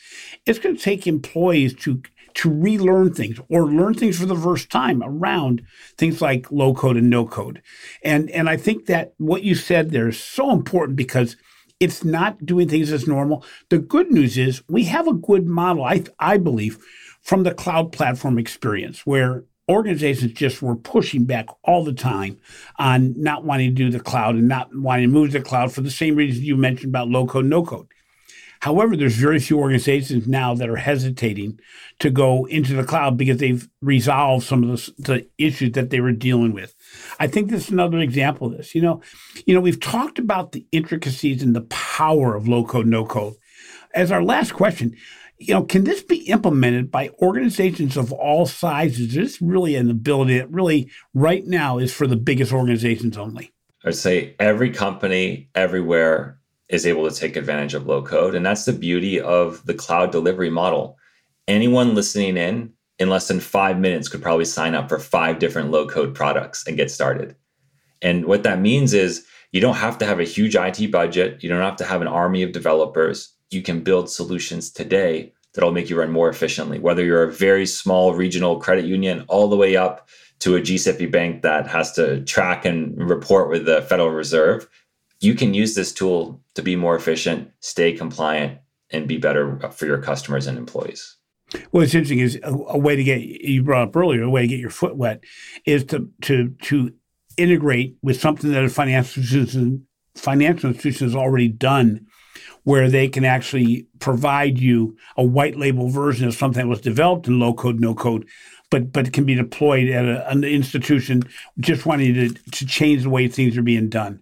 it's 0.46 0.60
going 0.60 0.78
to 0.78 0.84
take 0.84 1.08
employees 1.08 1.74
to 1.78 2.04
to 2.38 2.52
relearn 2.54 3.14
things 3.14 3.40
or 3.50 3.66
learn 3.66 3.96
things 3.96 4.20
for 4.20 4.28
the 4.28 4.36
first 4.36 4.70
time 4.70 5.02
around 5.04 5.64
things 5.98 6.22
like 6.22 6.52
low 6.52 6.74
code 6.74 6.96
and 6.96 7.10
no 7.10 7.26
code. 7.26 7.62
And 8.04 8.30
and 8.30 8.48
I 8.48 8.58
think 8.58 8.86
that 8.86 9.14
what 9.18 9.44
you 9.44 9.56
said 9.56 9.90
there 9.90 10.08
is 10.08 10.20
so 10.22 10.52
important 10.52 10.96
because 10.98 11.36
it's 11.80 12.04
not 12.04 12.46
doing 12.46 12.70
things 12.70 12.92
as 12.92 13.08
normal. 13.08 13.44
The 13.70 13.80
good 13.80 14.12
news 14.12 14.38
is 14.38 14.64
we 14.70 14.84
have 14.86 15.08
a 15.08 15.14
good 15.14 15.48
model, 15.48 15.84
I 15.84 16.06
I 16.20 16.38
believe, 16.38 16.78
from 17.22 17.44
the 17.44 17.54
cloud 17.54 17.92
platform 17.92 18.38
experience 18.38 19.06
where 19.06 19.44
organizations 19.70 20.32
just 20.34 20.62
were 20.62 20.76
pushing 20.76 21.26
back 21.26 21.48
all 21.64 21.84
the 21.84 21.94
time 21.94 22.38
on 22.78 23.14
not 23.18 23.44
wanting 23.44 23.72
to 23.72 23.76
do 23.76 23.90
the 23.90 24.00
cloud 24.00 24.36
and 24.36 24.48
not 24.48 24.70
wanting 24.74 25.10
to 25.10 25.14
move 25.14 25.32
to 25.32 25.40
the 25.40 25.44
cloud 25.44 25.74
for 25.74 25.82
the 25.82 25.92
same 25.92 26.16
reason 26.16 26.44
you 26.44 26.56
mentioned 26.56 26.90
about 26.90 27.10
low 27.10 27.26
code, 27.26 27.46
no 27.46 27.64
code. 27.64 27.88
However, 28.62 28.96
there's 28.96 29.16
very 29.16 29.40
few 29.40 29.60
organizations 29.60 30.28
now 30.28 30.54
that 30.56 30.70
are 30.70 30.78
hesitating 30.78 31.60
to 32.00 32.10
go 32.10 32.46
into 32.46 32.74
the 32.74 32.84
cloud 32.84 33.18
because 33.18 33.38
they've 33.38 33.68
resolved 33.82 34.46
some 34.46 34.64
of 34.64 34.70
the, 34.70 34.94
the 34.98 35.28
issues 35.38 35.74
that 35.74 35.90
they 35.90 36.00
were 36.00 36.12
dealing 36.12 36.54
with. 36.54 36.76
I 37.20 37.28
think 37.28 37.50
this 37.50 37.66
is 37.66 37.72
another 37.72 38.00
example 38.00 38.48
of 38.48 38.58
this. 38.58 38.76
You 38.76 38.82
know, 38.82 39.02
you 39.46 39.54
know, 39.54 39.62
we've 39.62 39.80
talked 39.80 40.20
about 40.20 40.52
the 40.52 40.66
intricacies 40.72 41.44
and 41.44 41.56
the 41.56 41.62
power 41.62 42.36
of 42.36 42.48
low 42.48 42.64
code, 42.64 42.88
no 42.88 43.06
code. 43.06 43.36
As 43.94 44.12
our 44.12 44.24
last 44.24 44.54
question, 44.54 44.96
you 45.40 45.54
know, 45.54 45.64
can 45.64 45.84
this 45.84 46.02
be 46.02 46.28
implemented 46.30 46.92
by 46.92 47.10
organizations 47.22 47.96
of 47.96 48.12
all 48.12 48.46
sizes? 48.46 49.10
Is 49.10 49.14
this 49.14 49.42
really 49.42 49.76
an 49.76 49.90
ability 49.90 50.40
that 50.40 50.52
really 50.52 50.90
right 51.14 51.46
now 51.46 51.78
is 51.78 51.94
for 51.94 52.08
the 52.08 52.16
biggest 52.16 52.52
organizations 52.52 53.18
only. 53.18 53.52
I'd 53.86 53.96
say 53.96 54.36
every 54.40 54.72
company 54.72 55.50
everywhere 55.56 56.37
is 56.70 56.86
able 56.86 57.10
to 57.10 57.16
take 57.16 57.36
advantage 57.36 57.74
of 57.74 57.88
low 57.88 58.02
code. 58.02 58.36
And 58.36 58.46
that's 58.46 58.66
the 58.66 58.74
beauty 58.74 59.20
of 59.20 59.66
the 59.66 59.74
cloud 59.74 60.12
delivery 60.12 60.50
model. 60.50 60.98
Anyone 61.48 61.96
listening 61.96 62.38
in 62.38 62.74
in 63.00 63.10
less 63.10 63.28
than 63.28 63.40
five 63.40 63.80
minutes 63.80 64.10
could 64.10 64.22
probably 64.22 64.46
sign 64.46 64.76
up 64.76 64.90
for 64.90 65.00
five 65.00 65.40
different 65.40 65.72
low 65.72 65.88
code 65.88 66.14
products 66.14 66.66
and 66.68 66.78
get 66.78 66.92
started. 66.92 67.36
And 68.02 68.26
what 68.26 68.44
that 68.44 68.60
means 68.60 68.94
is 68.94 69.26
you 69.52 69.62
don't 69.62 69.76
have 69.76 69.98
to 70.00 70.06
have 70.06 70.20
a 70.20 70.26
huge 70.26 70.56
IT 70.56 70.92
budget, 70.92 71.42
you 71.44 71.50
don't 71.50 71.62
have 71.62 71.78
to 71.78 71.86
have 71.86 72.02
an 72.02 72.08
army 72.08 72.44
of 72.44 72.52
developers. 72.52 73.34
You 73.50 73.62
can 73.62 73.82
build 73.82 74.10
solutions 74.10 74.72
today 74.72 75.34
that'll 75.54 75.72
make 75.72 75.90
you 75.90 75.98
run 75.98 76.12
more 76.12 76.30
efficiently, 76.30 76.80
whether 76.80 77.04
you're 77.04 77.24
a 77.24 77.32
very 77.32 77.66
small 77.66 78.14
regional 78.14 78.60
credit 78.60 78.86
union 78.86 79.26
all 79.28 79.48
the 79.48 79.56
way 79.56 79.76
up 79.76 80.08
to 80.40 80.56
a 80.56 80.62
GSIFI 80.62 81.12
bank 81.12 81.42
that 81.42 81.68
has 81.68 81.94
to 81.94 82.22
track 82.26 82.66
and 82.66 82.96
report 83.10 83.50
with 83.50 83.66
the 83.66 83.82
Federal 83.84 84.12
Reserve. 84.12 84.68
You 85.20 85.36
can 85.36 85.54
use 85.54 85.76
this 85.76 85.94
tool 85.94 86.42
to 86.54 86.62
be 86.62 86.76
more 86.76 86.96
efficient, 86.96 87.52
stay 87.60 87.94
compliant, 87.94 88.60
and 88.92 89.08
be 89.08 89.18
better 89.18 89.60
for 89.72 89.86
your 89.86 90.02
customers 90.02 90.48
and 90.48 90.58
employees. 90.58 91.18
Well, 91.72 91.84
it's 91.84 91.94
interesting 91.94 92.20
is 92.20 92.40
a, 92.44 92.52
a, 92.52 92.78
way 92.78 92.96
to 92.96 93.04
get 93.04 93.22
you 93.22 93.64
brought 93.64 93.88
up 93.88 93.96
earlier, 93.96 94.24
a 94.24 94.30
way 94.30 94.42
to 94.42 94.48
get 94.48 94.60
your 94.60 94.70
foot 94.70 94.98
wet 94.98 95.24
is 95.66 95.86
to 95.86 96.10
to 96.24 96.50
to 96.64 96.94
integrate 97.38 97.96
with 98.02 98.20
something 98.20 98.52
that 98.52 98.66
a 98.66 98.70
financial 98.70 99.22
institution 99.22 99.88
financial 100.16 100.70
institution 100.70 101.08
has 101.08 101.16
already 101.16 101.48
done 101.48 102.06
where 102.64 102.90
they 102.90 103.08
can 103.08 103.24
actually 103.24 103.88
provide 104.00 104.60
you 104.60 104.98
a 105.16 105.24
white 105.24 105.58
label 105.58 105.90
version 105.90 106.28
of 106.28 106.34
something 106.34 106.64
that 106.64 106.68
was 106.68 106.82
developed 106.82 107.28
in 107.28 107.40
low 107.40 107.54
code, 107.54 107.80
no 107.80 107.96
code, 107.96 108.28
but 108.70 108.92
but 108.92 109.14
can 109.14 109.24
be 109.24 109.36
deployed 109.36 109.88
at 109.88 110.04
a, 110.04 110.30
an 110.30 110.44
institution 110.44 111.24
just 111.60 111.86
wanting 111.86 112.14
to, 112.14 112.30
to 112.52 112.66
change 112.66 113.04
the 113.04 113.10
way 113.10 113.28
things 113.28 113.58
are 113.58 113.62
being 113.62 113.88
done. 113.88 114.22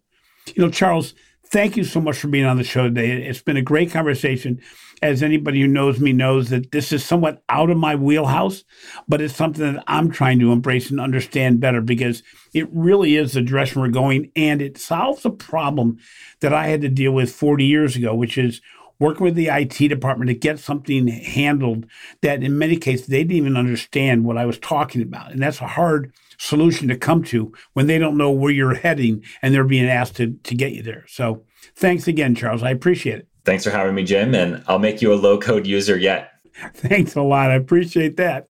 You 0.54 0.64
know, 0.64 0.70
Charles, 0.70 1.16
thank 1.48 1.76
you 1.76 1.84
so 1.84 2.00
much 2.00 2.18
for 2.18 2.28
being 2.28 2.46
on 2.46 2.58
the 2.58 2.64
show 2.64 2.84
today. 2.84 3.24
It's 3.24 3.42
been 3.42 3.58
a 3.58 3.64
great 3.64 3.92
conversation 3.92 4.62
as 5.02 5.24
anybody 5.24 5.60
who 5.60 5.68
knows 5.68 6.00
me 6.00 6.14
knows 6.14 6.50
that 6.50 6.72
this 6.72 6.92
is 6.92 7.04
somewhat 7.04 7.44
out 7.50 7.70
of 7.70 7.78
my 7.78 7.96
wheelhouse, 7.96 8.64
but 9.08 9.22
it's 9.22 9.36
something 9.36 9.74
that 9.74 9.84
I'm 9.88 10.12
trying 10.12 10.40
to 10.40 10.52
embrace 10.52 10.92
and 10.92 11.02
understand 11.02 11.60
better 11.60 11.82
because 11.82 12.22
it 12.54 12.70
really 12.72 13.16
is 13.16 13.34
the 13.34 13.42
direction 13.42 13.82
we're 13.82 13.90
going. 13.90 14.32
And 14.36 14.62
it 14.62 14.78
solves 14.78 15.26
a 15.26 15.32
problem 15.32 15.98
that 16.42 16.54
I 16.54 16.68
had 16.68 16.82
to 16.82 16.90
deal 16.90 17.12
with 17.12 17.34
40 17.34 17.66
years 17.66 17.96
ago, 17.96 18.14
which 18.14 18.38
is 18.38 18.62
working 19.00 19.24
with 19.24 19.36
the 19.36 19.48
IT 19.48 19.90
department 19.90 20.30
to 20.30 20.36
get 20.36 20.60
something 20.60 21.08
handled 21.08 21.86
that 22.22 22.44
in 22.44 22.58
many 22.58 22.78
cases 22.78 23.08
they 23.08 23.24
didn't 23.24 23.38
even 23.38 23.58
understand 23.58 24.24
what 24.24 24.38
I 24.38 24.46
was 24.46 24.60
talking 24.60 25.02
about. 25.02 25.32
And 25.32 25.42
that's 25.42 25.60
a 25.60 25.68
hard 25.68 26.14
solution 26.38 26.88
to 26.88 26.98
come 26.98 27.24
to 27.26 27.54
when 27.74 27.88
they 27.88 27.98
don't 27.98 28.18
know 28.18 28.32
where 28.32 28.52
you're 28.52 28.76
heading 28.76 29.24
and 29.42 29.54
they're 29.54 29.64
being 29.64 29.90
asked 29.90 30.16
to, 30.18 30.34
to 30.44 30.56
get 30.56 30.74
you 30.74 30.84
there. 30.84 31.06
So 31.08 31.44
thanks 31.76 32.08
again, 32.08 32.36
Charles. 32.36 32.64
I 32.64 32.72
appreciate 32.72 33.20
it. 33.20 33.28
Thanks 33.46 33.64
for 33.64 33.70
having 33.70 33.94
me, 33.94 34.04
Jim, 34.04 34.34
and 34.34 34.64
I'll 34.68 34.80
make 34.80 35.02
you 35.02 35.14
a 35.14 35.16
low 35.16 35.40
code 35.40 35.68
user 35.68 35.98
yet. 35.98 36.32
Thanks 36.74 37.16
a 37.16 37.22
lot. 37.22 37.52
I 37.52 37.56
appreciate 37.56 38.18
that. 38.18 38.48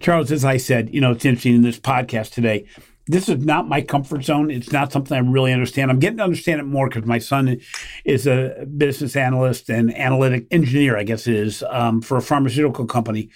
Charles, 0.00 0.32
as 0.32 0.44
I 0.44 0.56
said, 0.56 0.92
you 0.92 1.00
know, 1.00 1.12
it's 1.12 1.24
interesting 1.24 1.54
in 1.54 1.62
this 1.62 1.78
podcast 1.78 2.32
today. 2.32 2.66
This 3.06 3.28
is 3.28 3.44
not 3.44 3.68
my 3.68 3.82
comfort 3.82 4.24
zone. 4.24 4.50
It's 4.50 4.72
not 4.72 4.92
something 4.92 5.16
I 5.16 5.20
really 5.20 5.52
understand. 5.52 5.90
I'm 5.90 5.98
getting 5.98 6.18
to 6.18 6.24
understand 6.24 6.60
it 6.60 6.64
more 6.64 6.88
because 6.88 7.04
my 7.04 7.18
son 7.18 7.60
is 8.04 8.26
a 8.26 8.64
business 8.76 9.16
analyst 9.16 9.68
and 9.68 9.94
analytic 9.96 10.46
engineer, 10.50 10.96
I 10.96 11.02
guess 11.02 11.26
it 11.26 11.34
is, 11.34 11.64
um, 11.68 12.00
for 12.00 12.16
a 12.16 12.22
pharmaceutical 12.22 12.86
company. 12.86 13.30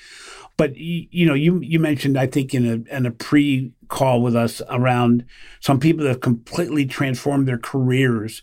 But 0.57 0.77
you, 0.77 1.27
know, 1.27 1.35
you 1.35 1.61
you 1.61 1.79
mentioned 1.79 2.19
I 2.19 2.27
think 2.27 2.55
in 2.55 2.66
a 2.66 2.97
in 2.97 3.07
a 3.07 3.11
pre 3.11 3.73
call 3.88 4.23
with 4.23 4.35
us 4.35 4.62
around 4.69 5.25
some 5.61 5.79
people 5.79 6.05
that 6.05 6.11
have 6.11 6.21
completely 6.21 6.87
transformed 6.87 7.47
their 7.47 7.59
careers 7.59 8.42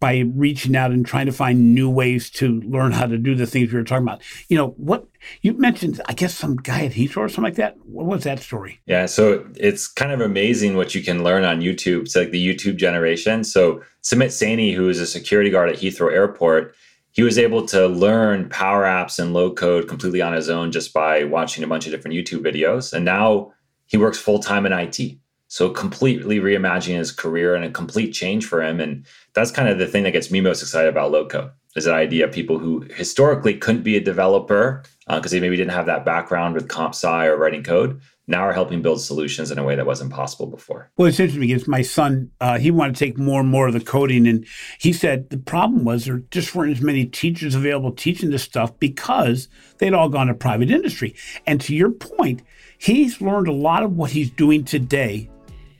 by 0.00 0.18
reaching 0.34 0.76
out 0.76 0.90
and 0.90 1.06
trying 1.06 1.26
to 1.26 1.32
find 1.32 1.74
new 1.74 1.88
ways 1.88 2.30
to 2.30 2.60
learn 2.60 2.92
how 2.92 3.06
to 3.06 3.18
do 3.18 3.34
the 3.34 3.46
things 3.46 3.72
we 3.72 3.78
were 3.78 3.84
talking 3.84 4.06
about. 4.06 4.22
You 4.48 4.56
know, 4.56 4.68
what 4.76 5.06
you 5.42 5.54
mentioned, 5.54 6.00
I 6.06 6.12
guess 6.12 6.34
some 6.34 6.56
guy 6.56 6.84
at 6.84 6.92
Heathrow 6.92 7.18
or 7.18 7.28
something 7.28 7.44
like 7.44 7.56
that. 7.56 7.76
What 7.84 8.06
was 8.06 8.24
that 8.24 8.40
story? 8.40 8.80
Yeah, 8.86 9.06
so 9.06 9.46
it's 9.56 9.88
kind 9.88 10.12
of 10.12 10.20
amazing 10.20 10.76
what 10.76 10.94
you 10.94 11.02
can 11.02 11.24
learn 11.24 11.44
on 11.44 11.60
YouTube. 11.60 12.02
It's 12.02 12.16
like 12.16 12.30
the 12.30 12.46
YouTube 12.46 12.76
generation. 12.76 13.44
So 13.44 13.82
Sumit 14.02 14.28
Saini, 14.28 14.74
who 14.74 14.88
is 14.88 15.00
a 15.00 15.06
security 15.06 15.50
guard 15.50 15.70
at 15.70 15.76
Heathrow 15.76 16.12
Airport, 16.12 16.74
he 17.14 17.22
was 17.22 17.38
able 17.38 17.64
to 17.66 17.86
learn 17.86 18.48
Power 18.48 18.82
Apps 18.82 19.20
and 19.20 19.32
low 19.32 19.52
code 19.52 19.88
completely 19.88 20.20
on 20.20 20.32
his 20.32 20.50
own 20.50 20.72
just 20.72 20.92
by 20.92 21.22
watching 21.22 21.62
a 21.62 21.66
bunch 21.68 21.86
of 21.86 21.92
different 21.92 22.16
YouTube 22.16 22.42
videos. 22.42 22.92
And 22.92 23.04
now 23.04 23.52
he 23.86 23.96
works 23.96 24.18
full 24.18 24.40
time 24.40 24.66
in 24.66 24.72
IT. 24.72 24.98
So 25.46 25.70
completely 25.70 26.40
reimagining 26.40 26.98
his 26.98 27.12
career 27.12 27.54
and 27.54 27.64
a 27.64 27.70
complete 27.70 28.10
change 28.10 28.46
for 28.46 28.60
him. 28.60 28.80
And 28.80 29.06
that's 29.32 29.52
kind 29.52 29.68
of 29.68 29.78
the 29.78 29.86
thing 29.86 30.02
that 30.02 30.10
gets 30.10 30.32
me 30.32 30.40
most 30.40 30.60
excited 30.60 30.88
about 30.88 31.12
low 31.12 31.26
code 31.26 31.52
is 31.76 31.84
that 31.84 31.94
idea 31.94 32.24
of 32.24 32.32
people 32.32 32.58
who 32.58 32.80
historically 32.96 33.54
couldn't 33.54 33.84
be 33.84 33.96
a 33.96 34.00
developer 34.00 34.82
because 35.06 35.32
uh, 35.32 35.36
they 35.36 35.40
maybe 35.40 35.56
didn't 35.56 35.70
have 35.70 35.86
that 35.86 36.04
background 36.04 36.54
with 36.56 36.68
comp 36.68 36.94
sci 36.94 37.26
or 37.26 37.36
writing 37.36 37.62
code 37.62 38.00
now 38.26 38.40
are 38.40 38.52
helping 38.52 38.80
build 38.80 39.00
solutions 39.00 39.50
in 39.50 39.58
a 39.58 39.62
way 39.62 39.76
that 39.76 39.86
wasn't 39.86 40.12
possible 40.12 40.46
before. 40.46 40.90
Well, 40.96 41.08
it's 41.08 41.20
interesting 41.20 41.46
because 41.46 41.68
my 41.68 41.82
son, 41.82 42.30
uh, 42.40 42.58
he 42.58 42.70
wanted 42.70 42.96
to 42.96 43.04
take 43.04 43.18
more 43.18 43.40
and 43.40 43.50
more 43.50 43.66
of 43.66 43.74
the 43.74 43.80
coding. 43.80 44.26
And 44.26 44.46
he 44.78 44.92
said 44.92 45.30
the 45.30 45.38
problem 45.38 45.84
was 45.84 46.06
there 46.06 46.22
just 46.30 46.54
weren't 46.54 46.72
as 46.72 46.80
many 46.80 47.04
teachers 47.04 47.54
available 47.54 47.92
teaching 47.92 48.30
this 48.30 48.42
stuff 48.42 48.78
because 48.78 49.48
they'd 49.78 49.92
all 49.92 50.08
gone 50.08 50.28
to 50.28 50.34
private 50.34 50.70
industry. 50.70 51.14
And 51.46 51.60
to 51.62 51.74
your 51.74 51.90
point, 51.90 52.42
he's 52.78 53.20
learned 53.20 53.48
a 53.48 53.52
lot 53.52 53.82
of 53.82 53.96
what 53.96 54.10
he's 54.10 54.30
doing 54.30 54.64
today 54.64 55.28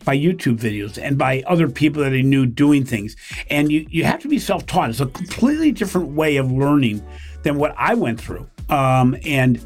by 0.05 0.17
YouTube 0.17 0.59
videos 0.59 1.03
and 1.03 1.17
by 1.17 1.43
other 1.47 1.69
people 1.69 2.03
that 2.03 2.13
he 2.13 2.23
knew 2.23 2.45
doing 2.45 2.85
things. 2.85 3.17
And 3.49 3.73
you, 3.73 3.87
you 3.89 4.05
have 4.05 4.21
to 4.21 4.29
be 4.29 4.39
self 4.39 4.67
taught. 4.67 4.91
It's 4.91 5.01
a 5.01 5.07
completely 5.07 5.73
different 5.73 6.09
way 6.09 6.37
of 6.37 6.53
learning 6.53 7.03
than 7.43 7.57
what 7.57 7.75
I 7.79 7.95
went 7.95 8.21
through. 8.21 8.49
Um, 8.69 9.17
and 9.25 9.63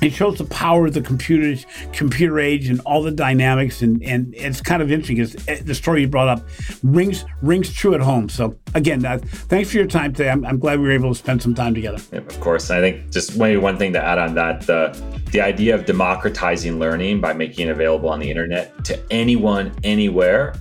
it 0.00 0.12
shows 0.12 0.38
the 0.38 0.44
power 0.44 0.86
of 0.86 0.94
the 0.94 1.00
computer 1.00 1.60
computer 1.92 2.38
age 2.38 2.68
and 2.68 2.80
all 2.80 3.02
the 3.02 3.10
dynamics 3.10 3.82
and, 3.82 4.02
and 4.02 4.34
it's 4.34 4.60
kind 4.60 4.82
of 4.82 4.90
interesting 4.90 5.16
because 5.16 5.48
eh, 5.48 5.60
the 5.62 5.74
story 5.74 6.02
you 6.02 6.08
brought 6.08 6.28
up 6.28 6.46
rings 6.82 7.24
rings 7.42 7.72
true 7.72 7.94
at 7.94 8.00
home. 8.00 8.28
So 8.28 8.56
again 8.74 9.04
uh, 9.04 9.18
thanks 9.22 9.70
for 9.70 9.76
your 9.76 9.86
time 9.86 10.12
today. 10.12 10.30
I'm, 10.30 10.44
I'm, 10.44 10.58
glad 10.58 10.80
we 10.80 10.86
were 10.86 10.92
able 10.92 11.10
to 11.10 11.18
spend 11.18 11.42
some 11.42 11.54
time 11.54 11.74
together. 11.74 11.98
Yeah, 12.12 12.18
of 12.18 12.40
course. 12.40 12.70
I 12.70 12.80
think 12.80 13.10
just 13.10 13.36
maybe 13.38 13.58
one 13.58 13.76
thing 13.76 13.92
to 13.92 14.04
add 14.04 14.18
on 14.18 14.34
that 14.34 14.62
the 14.62 15.00
the 15.32 15.40
idea 15.40 15.74
of 15.74 15.84
democratizing 15.84 16.78
learning 16.78 17.20
by 17.20 17.32
making 17.32 17.68
it 17.68 17.70
available 17.70 18.08
on 18.08 18.18
the 18.18 18.28
internet 18.28 18.84
to 18.84 19.00
anyone 19.12 19.72
anywhere 19.84 20.54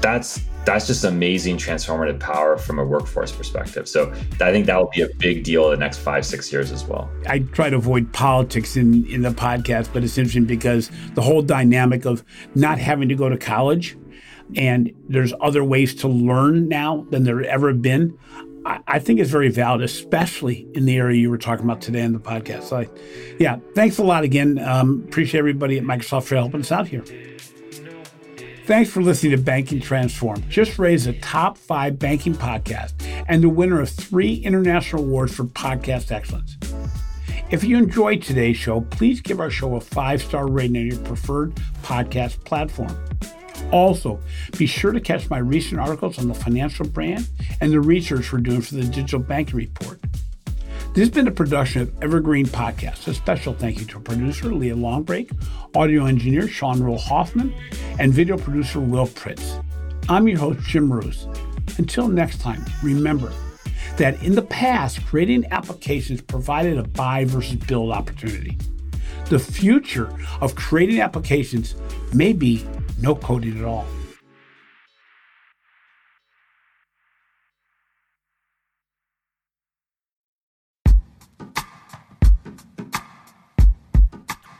that's 0.00 0.40
that's 0.68 0.86
just 0.86 1.04
amazing 1.04 1.56
transformative 1.56 2.20
power 2.20 2.58
from 2.58 2.78
a 2.78 2.84
workforce 2.84 3.32
perspective. 3.32 3.88
So 3.88 4.12
I 4.40 4.52
think 4.52 4.66
that 4.66 4.76
will 4.76 4.90
be 4.94 5.00
a 5.00 5.08
big 5.16 5.42
deal 5.42 5.64
in 5.72 5.78
the 5.78 5.84
next 5.84 5.98
five, 5.98 6.26
six 6.26 6.52
years 6.52 6.70
as 6.70 6.84
well. 6.84 7.10
I 7.26 7.38
try 7.38 7.70
to 7.70 7.76
avoid 7.76 8.12
politics 8.12 8.76
in, 8.76 9.06
in 9.06 9.22
the 9.22 9.30
podcast, 9.30 9.90
but 9.94 10.04
it's 10.04 10.18
interesting 10.18 10.44
because 10.44 10.90
the 11.14 11.22
whole 11.22 11.40
dynamic 11.40 12.04
of 12.04 12.22
not 12.54 12.78
having 12.78 13.08
to 13.08 13.14
go 13.14 13.30
to 13.30 13.38
college 13.38 13.96
and 14.56 14.94
there's 15.08 15.32
other 15.40 15.64
ways 15.64 15.94
to 15.96 16.08
learn 16.08 16.68
now 16.68 17.06
than 17.10 17.24
there 17.24 17.42
ever 17.44 17.72
been. 17.72 18.18
I, 18.66 18.80
I 18.86 18.98
think 18.98 19.20
is 19.20 19.30
very 19.30 19.48
valid, 19.48 19.80
especially 19.80 20.68
in 20.74 20.84
the 20.84 20.96
area 20.96 21.18
you 21.18 21.30
were 21.30 21.38
talking 21.38 21.64
about 21.64 21.80
today 21.80 22.02
in 22.02 22.12
the 22.12 22.18
podcast. 22.18 22.64
So, 22.64 22.78
I, 22.78 22.88
yeah, 23.38 23.58
thanks 23.74 23.96
a 23.96 24.04
lot 24.04 24.22
again. 24.22 24.58
Um, 24.58 25.04
appreciate 25.08 25.38
everybody 25.38 25.78
at 25.78 25.84
Microsoft 25.84 26.24
for 26.24 26.36
helping 26.36 26.60
us 26.60 26.72
out 26.72 26.88
here. 26.88 27.04
Thanks 28.68 28.90
for 28.90 29.00
listening 29.00 29.32
to 29.32 29.38
Banking 29.38 29.80
Transformed. 29.80 30.46
Just 30.50 30.78
raised 30.78 31.06
a 31.06 31.14
top 31.14 31.56
five 31.56 31.98
banking 31.98 32.34
podcast 32.34 32.92
and 33.26 33.42
the 33.42 33.48
winner 33.48 33.80
of 33.80 33.88
three 33.88 34.34
international 34.34 35.04
awards 35.04 35.34
for 35.34 35.44
podcast 35.44 36.12
excellence. 36.12 36.58
If 37.50 37.64
you 37.64 37.78
enjoyed 37.78 38.20
today's 38.20 38.58
show, 38.58 38.82
please 38.82 39.22
give 39.22 39.40
our 39.40 39.48
show 39.48 39.76
a 39.76 39.80
five 39.80 40.22
star 40.22 40.46
rating 40.46 40.76
on 40.76 40.86
your 40.86 40.98
preferred 40.98 41.54
podcast 41.82 42.44
platform. 42.44 42.94
Also, 43.72 44.20
be 44.58 44.66
sure 44.66 44.92
to 44.92 45.00
catch 45.00 45.30
my 45.30 45.38
recent 45.38 45.80
articles 45.80 46.18
on 46.18 46.28
the 46.28 46.34
financial 46.34 46.86
brand 46.86 47.26
and 47.62 47.72
the 47.72 47.80
research 47.80 48.30
we're 48.34 48.40
doing 48.40 48.60
for 48.60 48.74
the 48.74 48.84
Digital 48.84 49.20
Banking 49.20 49.56
Report. 49.56 49.98
This 50.94 51.06
has 51.06 51.10
been 51.10 51.28
a 51.28 51.32
production 51.32 51.82
of 51.82 52.02
Evergreen 52.02 52.46
Podcast. 52.46 53.06
A 53.08 53.14
special 53.14 53.52
thank 53.52 53.78
you 53.78 53.84
to 53.86 54.00
producer 54.00 54.52
Leah 54.52 54.74
Longbrake, 54.74 55.30
audio 55.76 56.06
engineer 56.06 56.48
Sean 56.48 56.82
Rule-Hoffman, 56.82 57.54
and 58.00 58.12
video 58.12 58.38
producer 58.38 58.80
Will 58.80 59.06
Pritz. 59.06 59.62
I'm 60.08 60.26
your 60.26 60.38
host, 60.38 60.60
Jim 60.66 60.88
Marous. 60.88 61.28
Until 61.76 62.08
next 62.08 62.40
time, 62.40 62.64
remember, 62.82 63.32
that 63.98 64.20
in 64.22 64.34
the 64.34 64.42
past, 64.42 65.04
creating 65.06 65.44
applications 65.52 66.22
provided 66.22 66.78
a 66.78 66.84
buy 66.84 67.26
versus 67.26 67.56
build 67.56 67.92
opportunity. 67.92 68.56
The 69.26 69.38
future 69.38 70.12
of 70.40 70.56
creating 70.56 71.00
applications 71.00 71.76
may 72.14 72.32
be 72.32 72.66
no 73.00 73.14
coding 73.14 73.58
at 73.58 73.64
all. 73.64 73.86